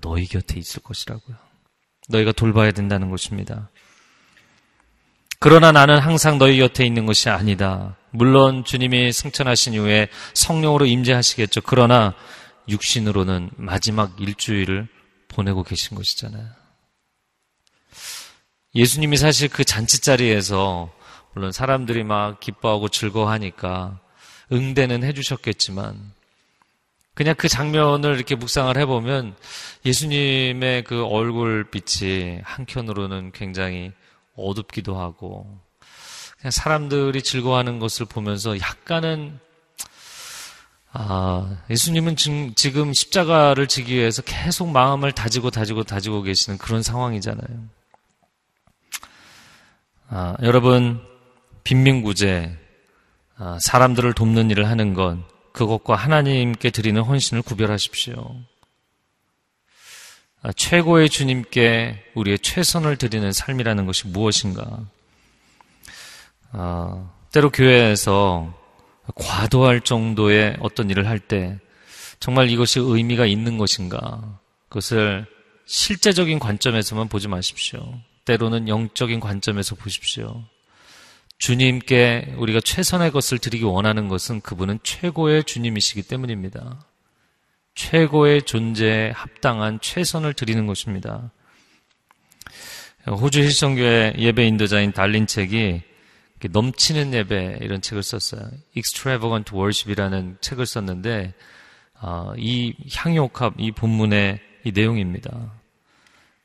[0.00, 1.36] 너희 곁에 있을 것이라고요.
[2.08, 3.70] 너희가 돌봐야 된다는 것입니다.
[5.38, 7.96] 그러나 나는 항상 너희 곁에 있는 것이 아니다.
[8.10, 11.62] 물론 주님이 승천하신 이후에 성령으로 임재하시겠죠.
[11.62, 12.14] 그러나
[12.68, 14.88] 육신으로는 마지막 일주일을
[15.28, 16.46] 보내고 계신 것이잖아요.
[18.74, 20.92] 예수님이 사실 그 잔치 자리에서
[21.34, 24.00] 물론 사람들이 막 기뻐하고 즐거워하니까
[24.50, 26.12] 응대는 해주셨겠지만
[27.14, 29.36] 그냥 그 장면을 이렇게 묵상을 해보면
[29.84, 33.92] 예수님의 그 얼굴빛이 한켠으로는 굉장히
[34.34, 35.60] 어둡기도 하고
[36.38, 39.38] 그냥 사람들이 즐거워하는 것을 보면서 약간은
[40.94, 47.64] 아, 예수님은 지금 십자가를 지기 위해서 계속 마음을 다지고 다지고 다지고 계시는 그런 상황이잖아요.
[50.08, 51.00] 아, 여러분,
[51.64, 52.58] 빈민구제,
[53.38, 58.36] 아, 사람들을 돕는 일을 하는 건 그것과 하나님께 드리는 헌신을 구별하십시오.
[60.42, 64.80] 아, 최고의 주님께 우리의 최선을 드리는 삶이라는 것이 무엇인가?
[66.50, 68.52] 아, 때로 교회에서
[69.14, 71.58] 과도할 정도의 어떤 일을 할 때
[72.20, 74.38] 정말 이것이 의미가 있는 것인가?
[74.68, 75.26] 그것을
[75.66, 78.00] 실제적인 관점에서만 보지 마십시오.
[78.24, 80.44] 때로는 영적인 관점에서 보십시오.
[81.38, 86.86] 주님께 우리가 최선의 것을 드리기 원하는 것은 그분은 최고의 주님이시기 때문입니다.
[87.74, 91.32] 최고의 존재에 합당한 최선을 드리는 것입니다.
[93.06, 95.82] 호주 힐성교회 예배 인도자인 달린 책이
[96.50, 98.50] 넘치는 예배 이런 책을 썼어요.
[98.76, 101.34] Extravagant Worship이라는 책을 썼는데
[102.00, 105.52] 아, 이 향유옥합 이 본문의 이 내용입니다.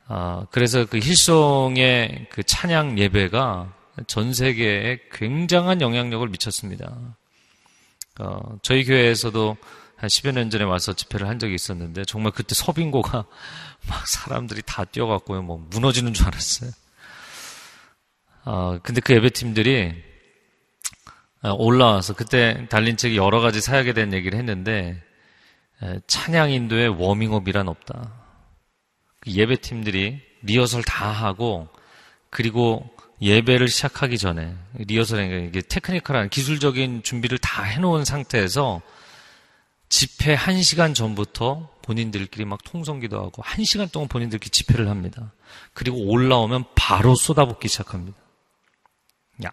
[0.08, 3.74] 아, 그래서 그 힐송의 그 찬양 예배가
[4.06, 7.16] 전 세계에 굉장한 영향력을 미쳤습니다.
[8.20, 9.58] 어, 저희 교회에서도
[9.96, 13.26] 한 10여 년 전에 와서 집회를 한 적이 있었는데 정말 그때 서빙고가
[13.90, 15.42] 막 사람들이 다 뛰어갔고요.
[15.42, 16.72] 뭐 무너지는 줄 알았어요.
[18.50, 19.94] 어, 근데 그 예배팀들이
[21.44, 25.04] 어, 올라와서 그때 달린 책이 여러 가지 사역에 대한 얘기를 했는데
[26.08, 28.14] 찬양 인도에 워밍업이란 없다.
[29.20, 31.68] 그 예배팀들이 리허설 다 하고
[32.30, 32.90] 그리고
[33.22, 38.82] 예배를 시작하기 전에 리허설에 이게 테크니컬한 기술적인 준비를 다 해놓은 상태에서
[39.90, 45.34] 집회 1시간 전부터 본인들끼리 막 통성기도 하고 1시간 동안 본인들끼리 집회를 합니다.
[45.74, 48.27] 그리고 올라오면 바로 쏟아붓기 시작합니다.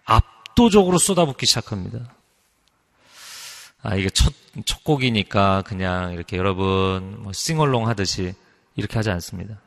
[0.05, 2.15] 압도적으로 쏟아붓기 시작합니다.
[3.83, 4.33] 아, 이게 첫,
[4.65, 8.35] 첫 곡이니까 그냥 이렇게 여러분 뭐 싱얼롱 하듯이
[8.77, 9.61] 이렇게 하지 않습니다.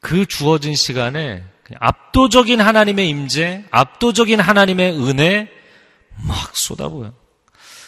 [0.00, 1.44] 그 주어진 시간에
[1.78, 5.48] 압도적인 하나님의 임재, 압도적인 하나님의 은혜
[6.26, 7.14] 막 쏟아부어요.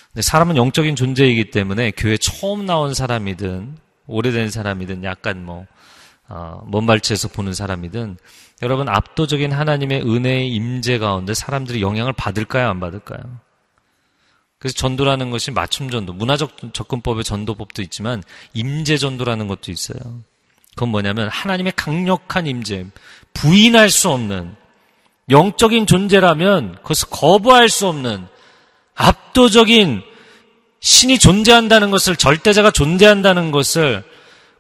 [0.09, 5.66] 근데 사람은 영적인 존재이기 때문에 교회 처음 나온 사람이든 오래된 사람이든 약간 뭐,
[6.29, 8.16] 어, 먼 발치에서 보는 사람이든
[8.62, 12.68] 여러분 압도적인 하나님의 은혜의 임재 가운데 사람들이 영향을 받을까요?
[12.68, 13.20] 안 받을까요?
[14.59, 18.23] 그래서 전도라는 것이 맞춤 전도, 문화적 접근법의 전도법도 있지만
[18.55, 19.99] 임재 전도라는 것도 있어요.
[20.77, 22.87] 그건 뭐냐면 하나님의 강력한 임재,
[23.35, 24.55] 부인할 수 없는
[25.31, 28.27] 영적인 존재라면 그것을 거부할 수 없는
[28.95, 30.03] 압도적인
[30.79, 34.05] 신이 존재한다는 것을 절대자가 존재한다는 것을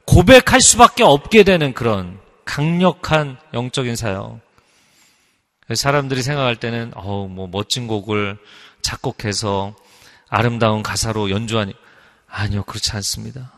[0.06, 4.40] 고백할 수밖에 없게 되는 그런 강력한 영적인 사역.
[5.74, 8.38] 사람들이 생각할 때는 어우 뭐 멋진 곡을
[8.82, 9.74] 작곡해서
[10.28, 11.74] 아름다운 가사로 연주하니
[12.26, 13.52] 아니요 그렇지 않습니다.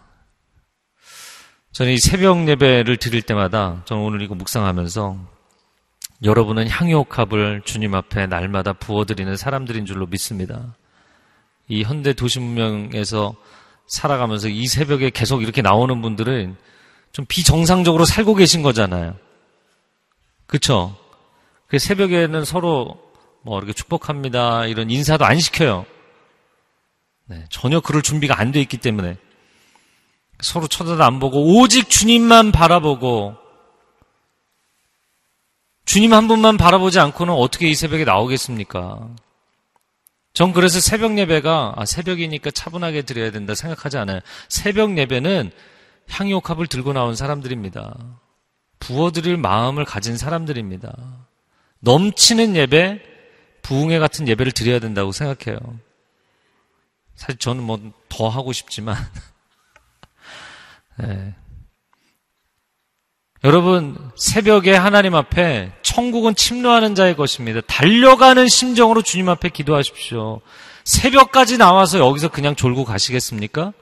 [1.73, 5.19] 저는 이 새벽 예배를 드릴 때마다 저는 오늘 이거 묵상하면서
[6.23, 10.77] 여러분은 향유옥합을 주님 앞에 날마다 부어드리는 사람들인 줄로 믿습니다.
[11.69, 13.35] 이 현대 도시 문명에서
[13.87, 16.57] 살아가면서 이 새벽에 계속 이렇게 나오는 분들은
[17.13, 19.17] 좀 비정상적으로 살고 계신 거잖아요.
[20.47, 20.97] 그쵸?
[21.67, 23.01] 그 새벽에는 서로
[23.43, 24.67] 뭐 이렇게 축복합니다.
[24.67, 25.87] 이런 인사도 안 시켜요.
[27.27, 29.17] 네, 전혀 그럴 준비가 안 돼 있기 때문에
[30.41, 33.37] 서로 쳐다도 안 보고 오직 주님만 바라보고
[35.87, 39.09] 주님 한 분만 바라보지 않고는 어떻게 이 새벽에 나오겠습니까?
[40.35, 44.21] 전 그래서 새벽 예배가 아, 새벽이니까 차분하게 드려야 된다 생각하지 않아요.
[44.49, 45.51] 새벽 예배는
[46.09, 47.97] 향유옥합을 들고 나온 사람들입니다.
[48.81, 50.93] 부어드릴 마음을 가진 사람들입니다.
[51.81, 53.01] 넘치는 예배,
[53.63, 55.59] 부흥회 같은 예배를 드려야 된다고 생각해요.
[57.15, 57.79] 사실 저는 뭐
[58.17, 58.97] 더 하고 싶지만,
[60.99, 61.35] 네.
[63.45, 67.61] 여러분, 새벽에 하나님 앞에 천국은 침노하는 자의 것입니다.
[67.67, 70.41] 달려가는 심정으로 주님 앞에 기도하십시오.
[70.85, 73.75] 새벽까지 나와서 여기서 그냥 졸고 가시겠습니까?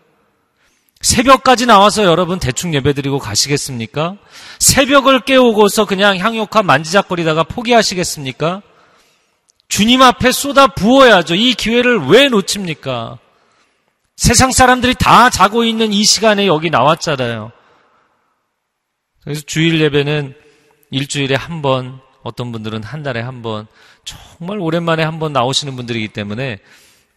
[1.01, 4.17] 새벽까지 나와서 여러분 대충 예배드리고 가시겠습니까?
[4.59, 8.63] 새벽을 깨우고서 그냥 향욕한 만지작거리다가 포기하시겠습니까?
[9.69, 11.37] 주님 앞에 쏟아 부어야죠.
[11.37, 13.19] 이 기회를 왜 놓칩니까?
[14.17, 17.53] 세상 사람들이 다 자고 있는 이 시간에 여기 나왔잖아요.
[19.25, 20.35] 그래서 주일 예배는
[20.91, 23.67] 일주일에 한 번, 어떤 분들은 한 달에 한 번,
[24.05, 26.59] 정말 오랜만에 한 번 나오시는 분들이기 때문에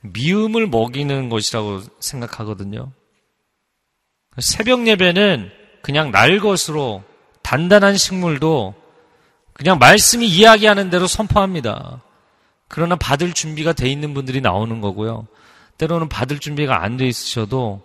[0.01, 2.91] 미움을 먹이는 것이라고 생각하거든요.
[4.38, 5.51] 새벽 예배는
[5.82, 7.03] 그냥 날 것으로
[7.41, 8.76] 단단한 식물도
[9.53, 12.01] 그냥 말씀이 이야기하는 대로 선포합니다.
[12.68, 15.28] 그러나 받을 준비가 돼 있는 분들이 나오는 거고요.
[15.78, 17.82] 때로는 받을 준비가 안 돼 있으셔도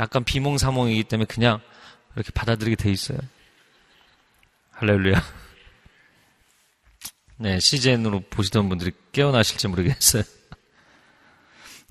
[0.00, 1.60] 약간 비몽사몽이기 때문에 그냥
[2.16, 3.18] 이렇게 받아들이게 돼 있어요.
[4.82, 5.22] 할렐루야.
[7.36, 10.24] 네, CGN으로 보시던 분들이 깨어나실지 모르겠어요.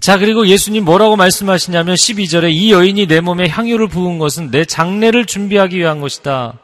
[0.02, 5.26] 자, 그리고 예수님 뭐라고 말씀하시냐면 12절에 이 여인이 내 몸에 향유를 부은 것은 내 장례를
[5.26, 6.60] 준비하기 위한 것이다.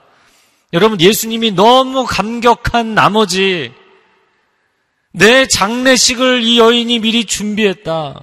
[0.74, 3.72] 여러분, 예수님이 너무 감격한 나머지
[5.14, 8.20] 내 장례식을 이 여인이 미리 준비했다.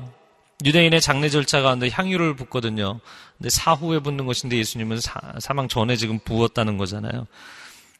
[0.63, 3.01] 유대인의 장례 절차 가운데 향유를 붓거든요.
[3.39, 7.27] 근데 사후에 붓는 것인데 예수님은 사, 사망 전에 지금 부었다는 거잖아요.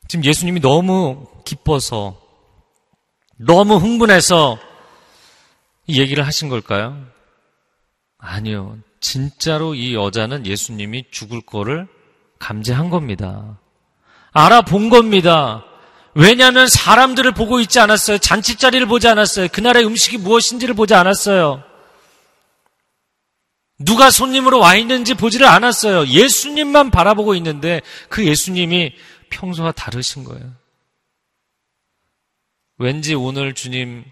[0.09, 2.21] 지금 예수님이 너무 기뻐서
[3.37, 4.59] 너무 흥분해서
[5.87, 7.05] 이 얘기를 하신 걸까요?
[8.19, 8.79] 아니요.
[9.01, 11.87] 진짜로 이 여자는 예수님이 죽을 거를
[12.39, 13.59] 감지한 겁니다.
[14.33, 15.65] 알아본 겁니다.
[16.15, 18.19] 왜냐하면 사람들을 보고 있지 않았어요.
[18.19, 19.49] 잔치자리를 보지 않았어요.
[19.49, 21.63] 그날의 음식이 무엇인지를 보지 않았어요.
[23.79, 26.07] 누가 손님으로 와 있는지 보지를 않았어요.
[26.07, 28.93] 예수님만 바라보고 있는데 그 예수님이
[29.35, 30.53] 평소와 다르신 거예요.
[32.79, 34.05] 왠지 오늘 주님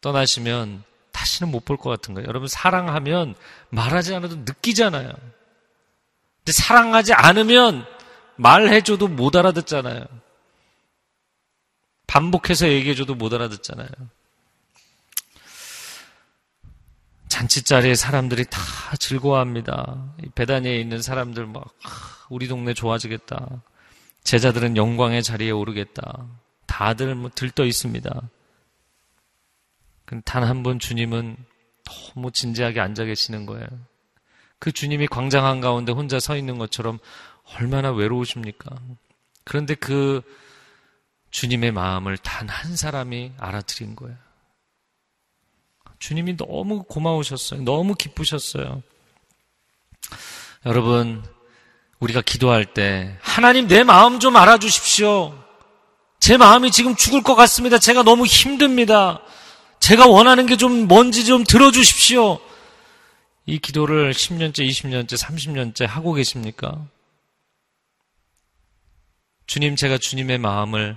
[0.00, 0.82] 떠나시면
[1.12, 2.28] 다시는 못 볼 것 같은 거예요.
[2.28, 3.34] 여러분 사랑하면
[3.70, 5.10] 말하지 않아도 느끼잖아요.
[5.10, 7.84] 근데 사랑하지 않으면
[8.36, 10.04] 말해줘도 못 알아듣잖아요.
[12.06, 13.88] 반복해서 얘기해줘도 못 알아듣잖아요.
[17.28, 18.60] 잔치 자리에 사람들이 다
[18.98, 20.14] 즐거워합니다.
[20.34, 21.74] 배단위에 있는 사람들 막
[22.28, 23.62] 우리 동네 좋아지겠다.
[24.24, 26.26] 제자들은 영광의 자리에 오르겠다.
[26.66, 28.28] 다들 뭐 들떠 있습니다.
[30.24, 31.36] 단한번 주님은
[31.84, 33.66] 너무 진지하게 앉아 계시는 거예요.
[34.58, 36.98] 그 주님이 광장 한가운데 혼자 서 있는 것처럼
[37.56, 38.76] 얼마나 외로우십니까?
[39.44, 40.22] 그런데 그
[41.30, 44.16] 주님의 마음을 단 한 사람이 알아들인 거예요.
[45.98, 47.62] 주님이 너무 고마우셨어요.
[47.62, 48.82] 너무 기쁘셨어요.
[50.66, 51.22] 여러분,
[52.00, 55.38] 우리가 기도할 때, 하나님 내 마음 좀 알아주십시오.
[56.18, 57.78] 제 마음이 지금 죽을 것 같습니다.
[57.78, 59.22] 제가 너무 힘듭니다.
[59.80, 62.38] 제가 원하는 게 좀 뭔지 좀 들어주십시오.
[63.46, 66.86] 이 기도를 10년째, 20년째, 30년째 하고 계십니까?
[69.46, 70.96] 주님, 제가 주님의 마음을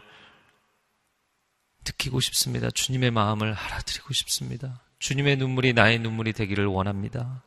[1.86, 2.70] 느끼고 싶습니다.
[2.70, 4.82] 주님의 마음을 알아드리고 싶습니다.
[4.99, 7.43] 주님의 눈물이 나의 눈물이 되기를 원합니다.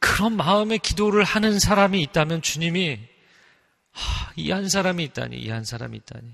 [0.00, 2.98] 그런 마음의 기도를 하는 사람이 있다면 주님이
[4.36, 6.28] 이 한 사람이 있다니, 이 한 사람이 있다니.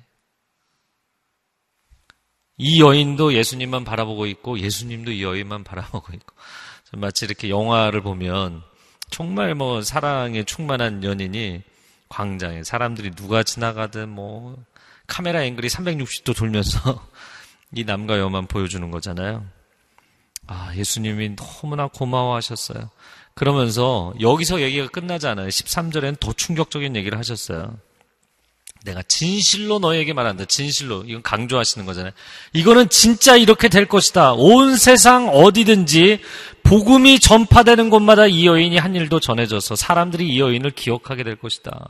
[2.59, 6.35] 이 여인도 예수님만 바라보고 있고 예수님도 이 여인만 바라보고 있고
[6.93, 8.63] 마치 이렇게 영화를 보면
[9.09, 11.63] 정말 뭐 사랑에 충만한 연인이
[12.11, 14.63] 광장에 사람들이 누가 지나가든 뭐
[15.07, 17.09] 카메라 앵글이 360도 돌면서
[17.75, 19.47] 이 남과 여만 보여주는 거잖아요.
[20.47, 22.91] 아, 예수님이 너무나 고마워하셨어요.
[23.35, 25.49] 그러면서 여기서 얘기가 끝나지 않아요.
[25.49, 27.77] 13절에는 더 충격적인 얘기를 하셨어요.
[28.85, 30.47] 내가 진실로 너에게 말한다.
[30.47, 31.05] 진실로.
[31.07, 32.13] 이건 강조하시는 거잖아요.
[32.53, 34.33] 이거는 진짜 이렇게 될 것이다.
[34.35, 36.21] 온 세상 어디든지
[36.63, 41.89] 복음이 전파되는 곳마다 이 여인이 한 일도 전해져서 사람들이 이 여인을 기억하게 될 것이다.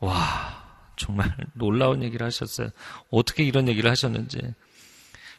[0.00, 0.64] 와,
[0.96, 2.70] 정말 놀라운 얘기를 하셨어요.
[3.10, 4.38] 어떻게 이런 얘기를 하셨는지.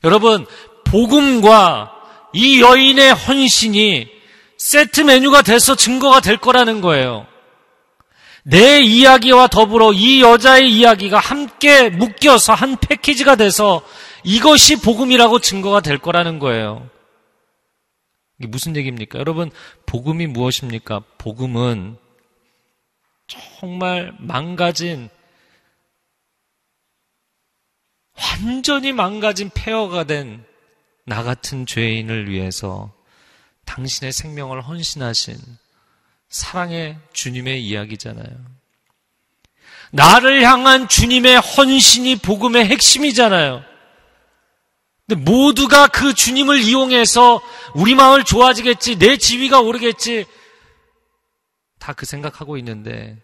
[0.03, 0.45] 여러분,
[0.85, 1.98] 복음과
[2.33, 4.09] 이 여인의 헌신이
[4.57, 7.25] 세트 메뉴가 돼서 증거가 될 거라는 거예요.
[8.43, 13.81] 내 이야기와 더불어 이 여자의 이야기가 함께 묶여서 한 패키지가 돼서
[14.23, 16.89] 이것이 복음이라고 증거가 될 거라는 거예요.
[18.39, 19.19] 이게 무슨 얘기입니까?
[19.19, 19.51] 여러분,
[19.85, 21.01] 복음이 무엇입니까?
[21.17, 21.97] 복음은
[23.27, 25.09] 정말 망가진,
[28.17, 30.43] 완전히 망가진 폐허가 된
[31.09, 32.93] 나 같은 죄인을 위해서
[33.65, 35.37] 당신의 생명을 헌신하신
[36.29, 38.29] 사랑의 주님의 이야기잖아요.
[39.91, 43.63] 나를 향한 주님의 헌신이 복음의 핵심이잖아요.
[45.07, 47.41] 근데 모두가 그 주님을 이용해서
[47.73, 50.25] 우리 마을 좋아지겠지, 내 지위가 오르겠지,
[51.79, 53.17] 다 그 생각하고 있는데,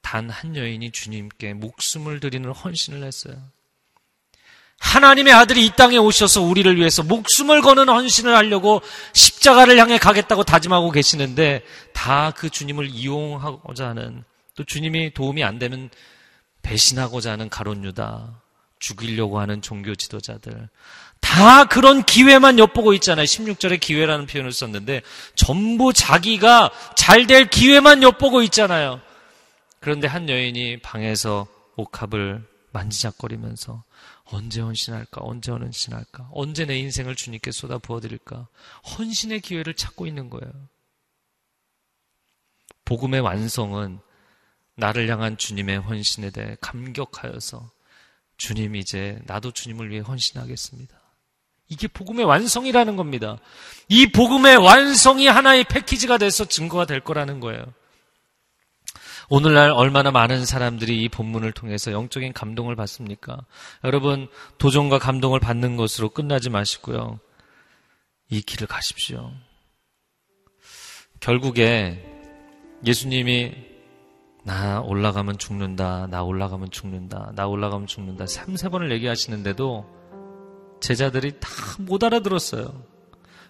[0.00, 3.36] 단 한 여인이 주님께 목숨을 드리는 헌신을 했어요.
[4.78, 8.82] 하나님의 아들이 이 땅에 오셔서 우리를 위해서 목숨을 거는 헌신을 하려고
[9.14, 11.62] 십자가를 향해 가겠다고 다짐하고 계시는데
[11.92, 14.24] 다 그 주님을 이용하고자 하는
[14.54, 15.90] 또 주님이 도움이 안 되면
[16.62, 18.42] 배신하고자 하는 가론유다
[18.78, 20.68] 죽이려고 하는 종교 지도자들
[21.20, 23.24] 다 그런 기회만 엿보고 있잖아요.
[23.24, 25.02] 16절에 기회라는 표현을 썼는데
[25.34, 29.00] 전부 자기가 잘 될 기회만 엿보고 있잖아요.
[29.80, 31.46] 그런데 한 여인이 방에서
[31.76, 33.82] 옥합을 만지작거리면서
[34.26, 35.20] 언제 헌신할까?
[35.22, 36.30] 언제 헌신할까?
[36.32, 38.48] 언제 내 인생을 주님께 쏟아 부어드릴까?
[38.98, 40.52] 헌신의 기회를 찾고 있는 거예요.
[42.84, 44.00] 복음의 완성은
[44.74, 47.70] 나를 향한 주님의 헌신에 대해 감격하여서
[48.36, 50.94] 주님 이제 나도 주님을 위해 헌신하겠습니다.
[51.68, 53.38] 이게 복음의 완성이라는 겁니다.
[53.88, 57.64] 이 복음의 완성이 하나의 패키지가 돼서 증거가 될 거라는 거예요.
[59.28, 63.44] 오늘날 얼마나 많은 사람들이 이 본문을 통해서 영적인 감동을 받습니까?
[63.84, 67.18] 여러분, 도전과 감동을 받는 것으로 끝나지 마시고요.
[68.30, 69.32] 이 길을 가십시오.
[71.20, 72.04] 결국에
[72.84, 73.52] 예수님이
[74.44, 79.96] 나 올라가면 죽는다, 나 올라가면 죽는다, 나 올라가면 죽는다, 3, 4번을 얘기하시는데도
[80.80, 81.48] 제자들이 다
[81.78, 82.82] 못 알아들었어요.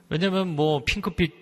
[0.09, 1.33] 왜냐면 뭐 핑크빛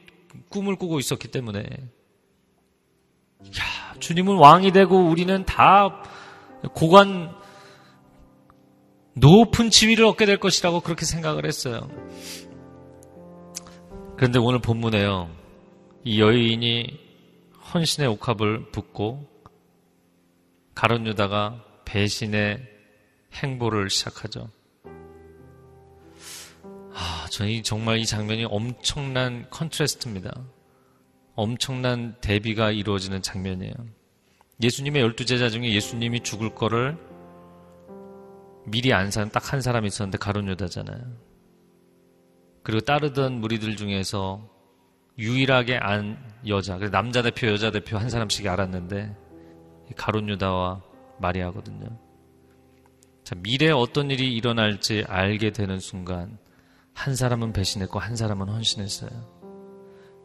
[0.48, 1.60] 꿈을 꾸고 있었기 때문에.
[1.62, 3.62] 야,
[4.00, 6.02] 주님은 왕이 되고 우리는 다
[6.74, 7.34] 고관
[9.14, 11.88] 높은 지위를 얻게 될 것이라고 그렇게 생각을 했어요.
[14.16, 15.30] 그런데 오늘 본문에요.
[16.04, 17.00] 이 여인이
[17.72, 19.28] 헌신의 옥합을 붓고
[20.74, 22.58] 가론 유다가 배신의
[23.34, 24.48] 행보를 시작하죠.
[26.92, 30.32] 아, 저는 정말 이 장면이 엄청난 컨트레스트입니다.
[31.34, 33.74] 엄청난 대비가 이루어지는 장면이에요.
[34.62, 36.96] 예수님의 열두 제자 중에 예수님이 죽을 거를
[38.66, 41.00] 미리 안 산 딱 한 사람이 있었는데 가론 유다잖아요.
[42.62, 44.48] 그리고 따르던 무리들 중에서
[45.18, 46.16] 유일하게 안
[46.46, 49.14] 여자, 남자 대표, 여자 대표 한 사람씩 알았는데
[49.96, 50.82] 가론 유다와
[51.18, 51.86] 마리아거든요.
[53.22, 56.38] 자, 미래에 어떤 일이 일어날지 알게 되는 순간
[56.94, 59.10] 한 사람은 배신했고 한 사람은 헌신했어요.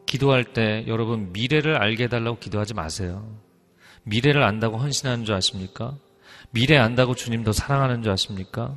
[0.10, 3.38] 기도할 때 여러분 미래를 알게 해달라고 기도하지 마세요.
[4.02, 5.94] 미래를 안다고 헌신하는 줄 아십니까?
[6.50, 8.76] 미래 안다고 주님 더 사랑하는 줄 아십니까?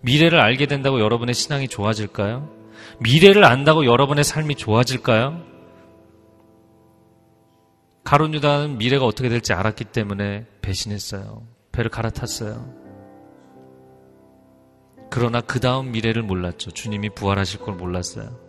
[0.00, 2.50] 미래를 알게 된다고 여러분의 신앙이 좋아질까요?
[2.98, 5.44] 미래를 안다고 여러분의 삶이 좋아질까요?
[8.04, 11.46] 가론 유다는 미래가 어떻게 될지 알았기 때문에 배신했어요.
[11.72, 12.72] 배를 갈아탔어요.
[15.10, 16.70] 그러나 그 다음 미래를 몰랐죠.
[16.70, 18.43] 주님이 부활하실 걸 몰랐어요.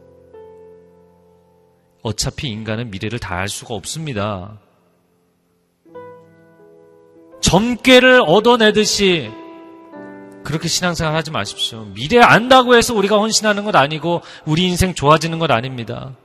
[2.05, 4.59] 어차피 인간은 미래를 다 알 수가 없습니다.
[7.41, 9.31] 점괘를 얻어내듯이
[10.43, 11.85] 그렇게 신앙생활 하지 마십시오.
[11.85, 16.15] 미래 안다고 해서 우리가 헌신하는 것 아니고 우리 인생 좋아지는 것 아닙니다.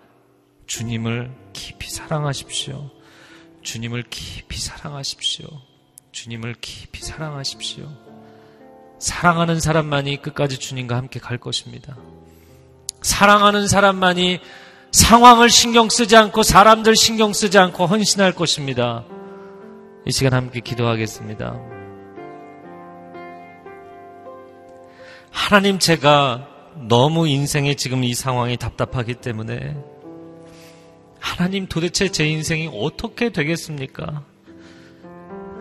[0.67, 2.91] 주님을 깊이 사랑하십시오.
[3.63, 5.49] 주님을 깊이 사랑하십시오.
[6.13, 7.89] 주님을 깊이 사랑하십시오.
[8.99, 11.97] 사랑하는 사람만이 끝까지 주님과 함께 갈 것입니다.
[13.01, 14.41] 사랑하는 사람만이
[14.93, 19.05] 상황을 신경 쓰지 않고 사람들 신경 쓰지 않고 헌신할 것입니다.
[20.07, 21.61] 이 시간 함께 기도하겠습니다.
[25.31, 26.49] 하나님 제가
[26.89, 29.77] 너무 인생에 지금 이 상황이 답답하기 때문에
[31.21, 34.25] 하나님 도대체 제 인생이 어떻게 되겠습니까?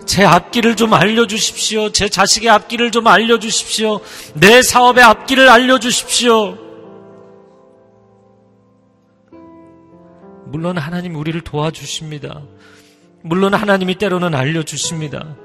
[0.05, 1.91] 제 앞길을 좀 알려주십시오.
[1.91, 3.99] 제 자식의 앞길을 좀 알려주십시오.
[4.33, 6.68] 내 사업의 앞길을 알려주십시오.
[10.49, 12.43] 물론 하나님 우리를 도와주십니다.
[13.23, 15.35] 물론 하나님이 때로는 알려주십니다.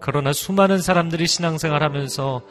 [0.00, 2.42] 그러나 수많은 사람들이 신앙생활 하면서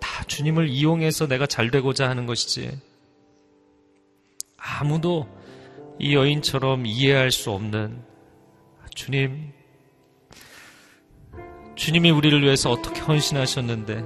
[0.00, 2.70] 다 주님을 이용해서 내가 잘 되고자 하는 것이지.
[4.56, 5.26] 아무도
[5.98, 8.02] 이 여인처럼 이해할 수 없는
[8.94, 9.52] 주님,
[11.74, 14.02] 주님이 우리를 위해서 어떻게 헌신하셨는데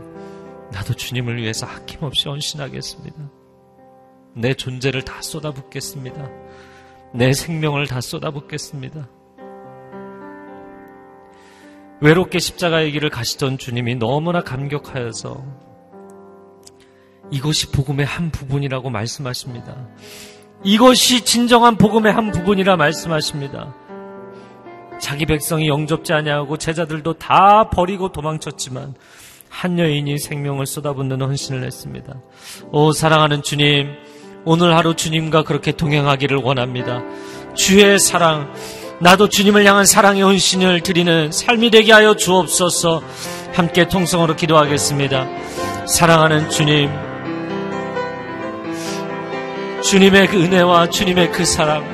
[0.72, 3.16] 나도 주님을 위해서 아낌없이 헌신하겠습니다.
[4.34, 6.28] 내 존재를 다 쏟아붓겠습니다.
[7.12, 9.08] 내 생명을 다 쏟아붓겠습니다.
[12.00, 15.44] 외롭게 십자가의 길을 가시던 주님이 너무나 감격하여서
[17.30, 19.88] 이것이 복음의 한 부분이라고 말씀하십니다.
[20.64, 23.74] 이것이 진정한 복음의 한 부분이라 말씀하십니다.
[25.00, 28.94] 자기 백성이 영접지 아니하고 제자들도 다 버리고 도망쳤지만
[29.48, 32.20] 한 여인이 생명을 쏟아붓는 헌신을 했습니다.
[32.72, 33.94] 오 사랑하는 주님,
[34.44, 37.02] 오늘 하루 주님과 그렇게 동행하기를 원합니다.
[37.54, 38.52] 주의 사랑,
[39.00, 43.02] 나도 주님을 향한 사랑의 헌신을 드리는 삶이 되게 하여 주옵소서.
[43.54, 45.26] 함께 통성으로 기도하겠습니다.
[45.86, 46.90] 사랑하는 주님,
[49.82, 51.84] 주님의 그 은혜와 주님의 그 사랑,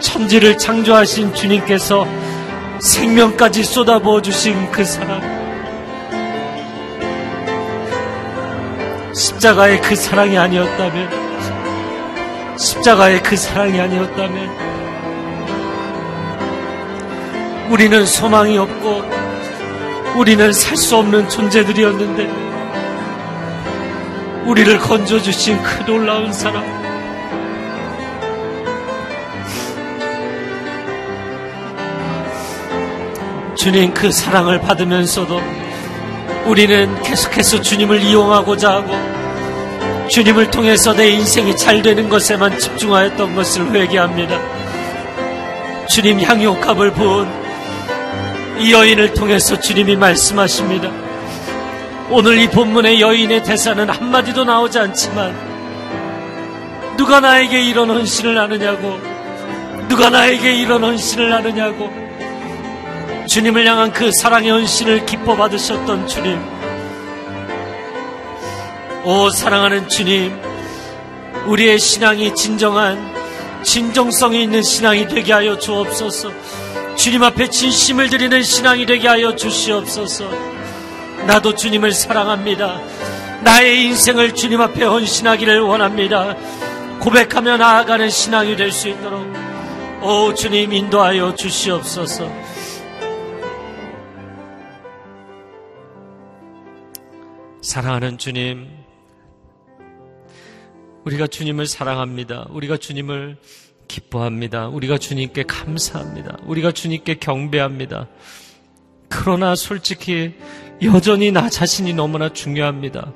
[0.00, 2.06] 천지를 창조하신 주님께서
[2.80, 5.45] 생명까지 쏟아부어 주신 그 사랑,
[9.16, 11.08] 십자가의 그 사랑이 아니었다면,
[12.58, 14.66] 십자가의 그 사랑이 아니었다면
[17.70, 19.02] 우리는 소망이 없고
[20.16, 22.44] 우리는 살 수 없는 존재들이었는데
[24.44, 26.62] 우리를 건져주신 그 놀라운 사랑.
[33.56, 35.40] 주님 그 사랑을 받으면서도
[36.46, 38.92] 우리는 계속해서 주님을 이용하고자 하고
[40.08, 44.38] 주님을 통해서 내 인생이 잘 되는 것에만 집중하였던 것을 회개합니다.
[45.88, 47.26] 주님 향유옥합을 부은
[48.60, 50.88] 이 여인을 통해서 주님이 말씀하십니다.
[52.10, 55.34] 오늘 이 본문의 여인의 대사는 한마디도 나오지 않지만
[56.96, 59.00] 누가 나에게 이런 헌신을 하느냐고
[59.88, 62.05] 누가 나에게 이런 헌신을 하느냐고
[63.26, 66.40] 주님을 향한 그 사랑의 헌신을 기뻐 받으셨던 주님
[69.04, 70.36] 오 사랑하는 주님,
[71.46, 73.14] 우리의 신앙이 진정한
[73.62, 76.32] 진정성이 있는 신앙이 되게 하여 주옵소서.
[76.96, 80.28] 주님 앞에 진심을 드리는 신앙이 되게 하여 주시옵소서.
[81.28, 82.80] 나도 주님을 사랑합니다.
[83.42, 86.34] 나의 인생을 주님 앞에 헌신하기를 원합니다.
[86.98, 89.24] 고백하며 나아가는 신앙이 될 수 있도록
[90.02, 92.45] 오 주님 인도하여 주시옵소서.
[97.66, 98.68] 사랑하는 주님,
[101.04, 102.46] 우리가 주님을 사랑합니다.
[102.50, 103.38] 우리가 주님을
[103.88, 104.68] 기뻐합니다.
[104.68, 106.38] 우리가 주님께 감사합니다.
[106.44, 108.06] 우리가 주님께 경배합니다.
[109.08, 110.34] 그러나 솔직히
[110.80, 113.12] 여전히 나 자신이 너무나 중요합니다.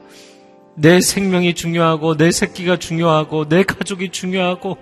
[0.74, 4.78] 내 생명이 중요하고, 내 새끼가 중요하고, 내 가족이 중요하고,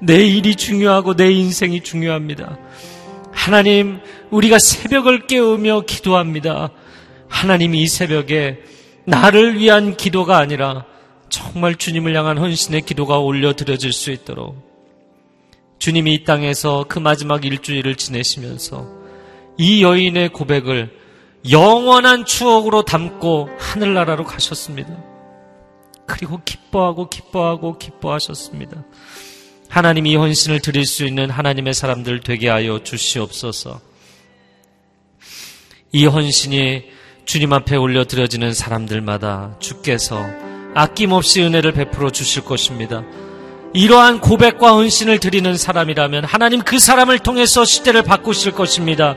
[0.00, 2.58] 내 일이 중요하고, 내 인생이 중요합니다.
[3.32, 4.00] 하나님,
[4.30, 6.70] 우리가 새벽을 깨우며 기도합니다.
[7.28, 10.84] 하나님 이 새벽에 나를 위한 기도가 아니라
[11.28, 14.70] 정말 주님을 향한 헌신의 기도가 올려드려질 수 있도록
[15.78, 18.86] 주님이 이 땅에서 그 마지막 일주일을 지내시면서
[19.56, 20.90] 이 여인의 고백을
[21.50, 24.94] 영원한 추억으로 담고 하늘나라로 가셨습니다.
[26.06, 28.84] 그리고 기뻐하고 기뻐하고 기뻐하셨습니다.
[29.68, 33.80] 하나님이 헌신을 드릴 수 있는 하나님의 사람들 되게 하여 주시옵소서.
[35.92, 36.84] 이 헌신이
[37.30, 40.26] 주님 앞에 올려드려지는 사람들마다 주께서
[40.74, 43.04] 아낌없이 은혜를 베풀어 주실 것입니다.
[43.72, 49.14] 이러한 고백과 헌신을 드리는 사람이라면 하나님 그 사람을 통해서 시대를 바꾸실 것입니다.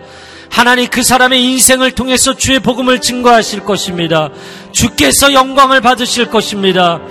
[0.51, 4.29] 하나님 그 사람의 인생을 통해서 주의 복음을 증거하실 것입니다.
[4.71, 7.01] 주께서 영광을 받으실 것입니다.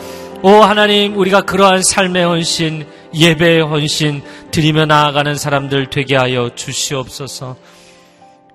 [0.45, 4.23] 오 하나님 우리가 그러한 삶의 헌신 예배의 헌신
[4.53, 7.57] 드리며 나아가는 사람들 되게 하여 주시옵소서.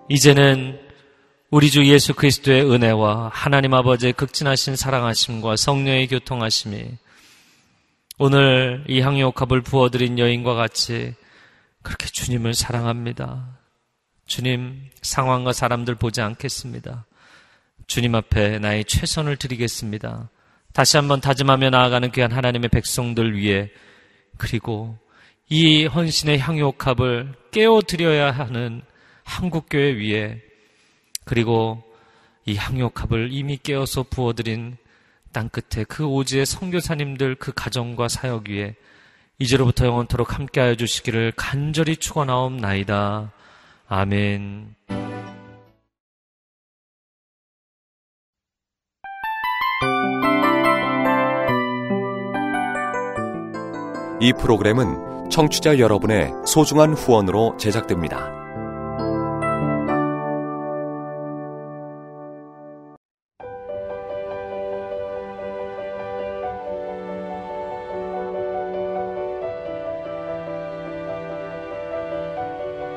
[0.08, 0.87] 이제는
[1.50, 6.98] 우리 주 예수 그리스도의 은혜와 하나님 아버지의 극진하신 사랑하심과 성령의 교통하심이
[8.18, 11.14] 오늘 이 향유옥합을 부어드린 여인과 같이
[11.84, 13.60] 그렇게 주님을 사랑합니다.
[14.26, 17.06] 주님 상황과 사람들 보지 않겠습니다.
[17.86, 20.30] 주님 앞에 나의 최선을 드리겠습니다.
[20.74, 23.70] 다시 한번 다짐하며 나아가는 귀한 하나님의 백성들 위해
[24.36, 25.00] 그리고
[25.48, 28.82] 이 헌신의 향유옥합을 깨어드려야 하는
[29.24, 30.47] 한국교회 위에
[31.28, 31.84] 그리고
[32.46, 34.78] 이 향유옥합을 이미 깨어서 부어드린
[35.34, 38.76] 땅끝에 그 오지의 성교사님들 그 가정과 사역 위에
[39.38, 43.34] 이제로부터 영원토록 함께하여 주시기를 간절히 축원하옵나이다.
[43.88, 44.76] 아멘.
[54.20, 58.47] 이 프로그램은 청취자 여러분의 소중한 후원으로 제작됩니다.